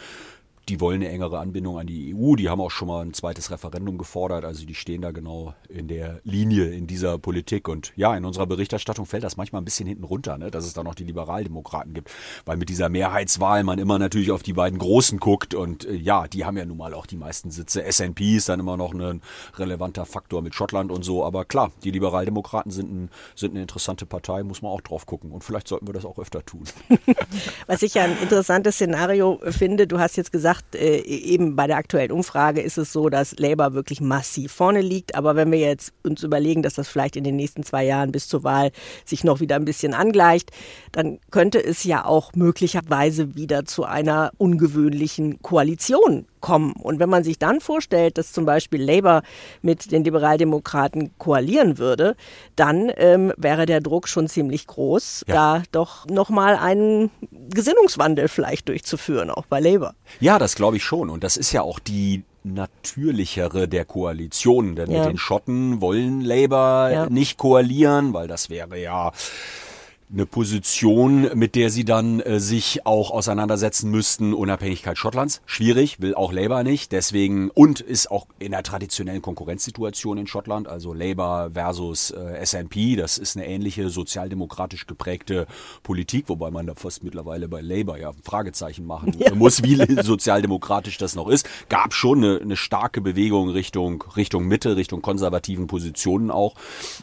die 0.69 0.79
wollen 0.79 1.01
eine 1.01 1.09
engere 1.09 1.39
Anbindung 1.39 1.79
an 1.79 1.87
die 1.87 2.15
EU. 2.15 2.35
Die 2.35 2.47
haben 2.47 2.61
auch 2.61 2.69
schon 2.69 2.87
mal 2.87 3.01
ein 3.03 3.13
zweites 3.13 3.49
Referendum 3.49 3.97
gefordert. 3.97 4.45
Also 4.45 4.65
die 4.65 4.75
stehen 4.75 5.01
da 5.01 5.11
genau 5.11 5.55
in 5.67 5.87
der 5.87 6.21
Linie 6.23 6.65
in 6.65 6.85
dieser 6.85 7.17
Politik. 7.17 7.67
Und 7.67 7.91
ja, 7.95 8.15
in 8.15 8.23
unserer 8.23 8.45
Berichterstattung 8.45 9.07
fällt 9.07 9.23
das 9.23 9.35
manchmal 9.35 9.61
ein 9.61 9.65
bisschen 9.65 9.87
hinten 9.87 10.03
runter, 10.03 10.37
ne? 10.37 10.51
dass 10.51 10.65
es 10.65 10.73
da 10.73 10.83
noch 10.83 10.93
die 10.93 11.03
Liberaldemokraten 11.03 11.93
gibt. 11.93 12.11
Weil 12.45 12.57
mit 12.57 12.69
dieser 12.69 12.89
Mehrheitswahl 12.89 13.63
man 13.63 13.79
immer 13.79 13.97
natürlich 13.97 14.31
auf 14.31 14.43
die 14.43 14.53
beiden 14.53 14.77
Großen 14.77 15.19
guckt. 15.19 15.55
Und 15.55 15.85
äh, 15.85 15.95
ja, 15.95 16.27
die 16.27 16.45
haben 16.45 16.57
ja 16.57 16.65
nun 16.65 16.77
mal 16.77 16.93
auch 16.93 17.07
die 17.07 17.17
meisten 17.17 17.49
Sitze. 17.49 17.83
SNP 17.89 18.37
ist 18.37 18.49
dann 18.49 18.59
immer 18.59 18.77
noch 18.77 18.93
ein 18.93 19.21
relevanter 19.55 20.05
Faktor 20.05 20.43
mit 20.43 20.53
Schottland 20.53 20.91
und 20.91 21.03
so. 21.03 21.25
Aber 21.25 21.45
klar, 21.45 21.71
die 21.83 21.91
Liberaldemokraten 21.91 22.71
sind, 22.71 22.91
ein, 22.91 23.09
sind 23.35 23.51
eine 23.51 23.61
interessante 23.61 24.05
Partei, 24.05 24.43
muss 24.43 24.61
man 24.61 24.71
auch 24.71 24.81
drauf 24.81 25.07
gucken. 25.07 25.31
Und 25.31 25.43
vielleicht 25.43 25.67
sollten 25.67 25.87
wir 25.87 25.93
das 25.93 26.05
auch 26.05 26.19
öfter 26.19 26.45
tun. 26.45 26.63
Was 27.67 27.81
ich 27.81 27.95
ja 27.95 28.03
ein 28.03 28.17
interessantes 28.21 28.75
Szenario 28.75 29.39
finde, 29.49 29.87
du 29.87 29.99
hast 29.99 30.15
jetzt 30.15 30.31
gesagt, 30.31 30.58
gesagt, 30.59 30.75
äh, 30.75 30.99
eben 30.99 31.55
bei 31.55 31.67
der 31.67 31.77
aktuellen 31.77 32.11
Umfrage 32.11 32.61
ist 32.61 32.77
es 32.77 32.91
so, 32.91 33.09
dass 33.09 33.37
Labour 33.37 33.73
wirklich 33.73 34.01
massiv 34.01 34.51
vorne 34.51 34.81
liegt. 34.81 35.15
Aber 35.15 35.35
wenn 35.35 35.51
wir 35.51 35.59
jetzt 35.59 35.93
uns 36.03 36.23
überlegen, 36.23 36.63
dass 36.63 36.75
das 36.75 36.87
vielleicht 36.87 37.15
in 37.15 37.23
den 37.23 37.35
nächsten 37.35 37.63
zwei 37.63 37.85
Jahren 37.85 38.11
bis 38.11 38.27
zur 38.27 38.43
Wahl 38.43 38.71
sich 39.05 39.23
noch 39.23 39.39
wieder 39.39 39.55
ein 39.55 39.65
bisschen 39.65 39.93
angleicht, 39.93 40.51
dann 40.91 41.19
könnte 41.31 41.63
es 41.63 41.83
ja 41.83 42.05
auch 42.05 42.33
möglicherweise 42.35 43.35
wieder 43.35 43.65
zu 43.65 43.83
einer 43.83 44.31
ungewöhnlichen 44.37 45.41
Koalition 45.41 46.25
kommen. 46.41 46.73
Und 46.73 46.99
wenn 46.99 47.09
man 47.09 47.23
sich 47.23 47.39
dann 47.39 47.61
vorstellt, 47.61 48.17
dass 48.17 48.31
zum 48.31 48.45
Beispiel 48.45 48.81
Labour 48.81 49.23
mit 49.61 49.91
den 49.91 50.03
Liberaldemokraten 50.03 51.11
koalieren 51.17 51.77
würde, 51.77 52.15
dann 52.55 52.91
ähm, 52.97 53.33
wäre 53.37 53.65
der 53.65 53.81
Druck 53.81 54.07
schon 54.07 54.27
ziemlich 54.27 54.67
groß, 54.67 55.25
ja. 55.27 55.35
da 55.35 55.63
doch 55.71 56.05
nochmal 56.07 56.55
einen 56.55 57.11
Gesinnungswandel 57.31 58.27
vielleicht 58.27 58.69
durchzuführen, 58.69 59.29
auch 59.29 59.45
bei 59.45 59.59
Labour. 59.59 59.93
Ja, 60.19 60.39
das 60.39 60.55
glaube 60.55 60.77
ich 60.77 60.83
schon. 60.83 61.09
Und 61.09 61.23
das 61.23 61.37
ist 61.37 61.51
ja 61.51 61.61
auch 61.61 61.79
die 61.79 62.23
natürlichere 62.43 63.67
der 63.67 63.85
Koalitionen. 63.85 64.75
Denn 64.75 64.91
ja. 64.91 64.99
mit 64.99 65.09
den 65.09 65.17
Schotten 65.17 65.81
wollen 65.81 66.21
Labour 66.21 66.89
ja. 66.91 67.09
nicht 67.09 67.37
koalieren, 67.37 68.13
weil 68.13 68.27
das 68.27 68.49
wäre 68.49 68.79
ja 68.79 69.11
eine 70.11 70.25
Position, 70.25 71.29
mit 71.35 71.55
der 71.55 71.69
sie 71.69 71.85
dann 71.85 72.19
äh, 72.19 72.39
sich 72.39 72.85
auch 72.85 73.11
auseinandersetzen 73.11 73.91
müssten. 73.91 74.33
Unabhängigkeit 74.33 74.97
Schottlands, 74.97 75.41
schwierig, 75.45 76.01
will 76.01 76.15
auch 76.15 76.31
Labour 76.31 76.63
nicht. 76.63 76.91
Deswegen 76.91 77.51
und 77.51 77.79
ist 77.79 78.09
auch 78.09 78.25
in 78.39 78.51
der 78.51 78.63
traditionellen 78.63 79.21
Konkurrenzsituation 79.21 80.17
in 80.17 80.25
Schottland, 80.25 80.67
also 80.67 80.93
Labour 80.93 81.51
versus 81.53 82.09
äh, 82.11 82.43
SNP. 82.43 82.95
Das 82.95 83.19
ist 83.19 83.37
eine 83.37 83.47
ähnliche 83.47 83.89
sozialdemokratisch 83.89 84.87
geprägte 84.87 85.45
Politik, 85.83 86.25
wobei 86.27 86.49
man 86.49 86.65
da 86.65 86.73
fast 86.73 87.03
mittlerweile 87.03 87.47
bei 87.47 87.61
Labour 87.61 87.97
ja 87.97 88.11
Fragezeichen 88.23 88.85
machen 88.85 89.15
ja. 89.19 89.35
muss, 89.35 89.61
wie 89.63 89.75
sozialdemokratisch 90.01 90.97
das 90.97 91.15
noch 91.15 91.27
ist. 91.27 91.47
Gab 91.69 91.93
schon 91.93 92.23
eine, 92.23 92.39
eine 92.41 92.57
starke 92.57 93.01
Bewegung 93.01 93.49
Richtung 93.49 94.03
Richtung 94.15 94.47
Mitte, 94.47 94.75
Richtung 94.75 95.03
konservativen 95.03 95.67
Positionen 95.67 96.31
auch. 96.31 96.55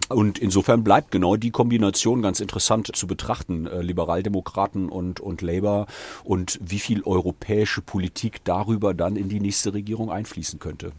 Und 0.08 0.40
insofern 0.40 0.82
bleibt 0.82 1.12
genau 1.12 1.36
die 1.36 1.52
Kombination 1.52 2.20
ganz 2.20 2.40
interessant 2.40 2.95
zu 2.96 3.06
betrachten, 3.06 3.66
äh, 3.66 3.80
Liberaldemokraten 3.82 4.88
und, 4.88 5.20
und 5.20 5.42
Labour 5.42 5.86
und 6.24 6.58
wie 6.62 6.78
viel 6.78 7.02
europäische 7.04 7.82
Politik 7.82 8.44
darüber 8.44 8.94
dann 8.94 9.16
in 9.16 9.28
die 9.28 9.40
nächste 9.40 9.74
Regierung 9.74 10.10
einfließen 10.10 10.58
könnte. 10.58 10.92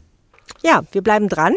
Ja, 0.64 0.84
wir 0.92 1.02
bleiben 1.02 1.28
dran. 1.28 1.54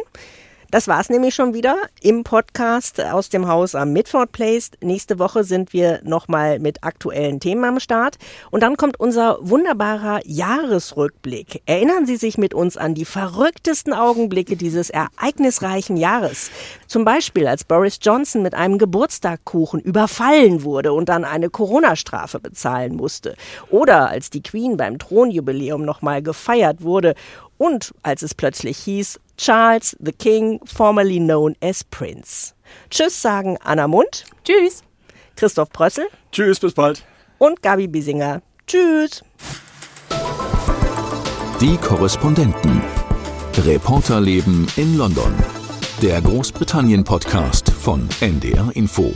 Das 0.71 0.87
war's 0.87 1.11
nämlich 1.11 1.35
schon 1.35 1.53
wieder 1.53 1.75
im 2.01 2.23
Podcast 2.23 3.01
aus 3.01 3.29
dem 3.29 3.49
Haus 3.49 3.75
am 3.75 3.93
Midford 3.93 4.31
Place. 4.31 4.71
Nächste 4.81 5.19
Woche 5.19 5.43
sind 5.43 5.73
wir 5.73 6.01
nochmal 6.05 6.61
mit 6.61 6.85
aktuellen 6.85 7.41
Themen 7.41 7.65
am 7.65 7.81
Start. 7.81 8.19
Und 8.53 8.63
dann 8.63 8.77
kommt 8.77 9.01
unser 9.01 9.39
wunderbarer 9.41 10.21
Jahresrückblick. 10.25 11.63
Erinnern 11.67 12.07
Sie 12.07 12.15
sich 12.15 12.39
mit 12.39 12.55
uns 12.55 12.77
an 12.77 12.95
die 12.95 13.05
verrücktesten 13.05 13.93
Augenblicke 13.93 14.57
dieses 14.57 14.91
ereignisreichen 14.91 15.97
Jahres. 15.97 16.53
Zum 16.87 17.05
Beispiel, 17.05 17.49
als 17.49 17.65
Boris 17.65 17.99
Johnson 18.01 18.43
mit 18.43 18.55
einem 18.55 18.79
Geburtstagkuchen 18.79 19.81
überfallen 19.81 20.63
wurde 20.63 20.93
und 20.93 21.09
dann 21.09 21.25
eine 21.25 21.51
Corona-Strafe 21.51 22.39
bezahlen 22.39 22.95
musste. 22.95 23.35
Oder 23.71 24.09
als 24.09 24.31
die 24.31 24.43
Queen 24.45 24.77
beim 24.77 25.01
Thronjubiläum 25.01 25.85
nochmal 25.85 26.23
gefeiert 26.23 26.83
wurde 26.83 27.17
und 27.61 27.93
als 28.03 28.23
es 28.23 28.35
plötzlich 28.35 28.79
hieß, 28.79 29.21
Charles 29.41 29.97
the 29.99 30.13
King, 30.13 30.61
formerly 30.67 31.19
known 31.19 31.57
as 31.63 31.83
Prince. 31.83 32.53
Tschüss 32.91 33.23
sagen 33.23 33.57
Anna 33.65 33.89
Mund. 33.89 34.27
Tschüss. 34.45 34.83
Christoph 35.35 35.71
Prössel. 35.71 36.09
Tschüss, 36.31 36.61
bis 36.61 36.75
bald. 36.75 37.03
Und 37.39 37.63
Gabi 37.63 37.89
Biesinger. 37.89 38.43
Tschüss. 38.67 39.25
Die 41.59 41.79
Korrespondenten. 41.79 42.83
Reporterleben 43.57 44.67
in 44.77 44.99
London. 44.99 45.35
Der 46.03 46.21
Großbritannien-Podcast 46.21 47.71
von 47.71 48.07
NDR 48.21 48.71
Info. 48.75 49.15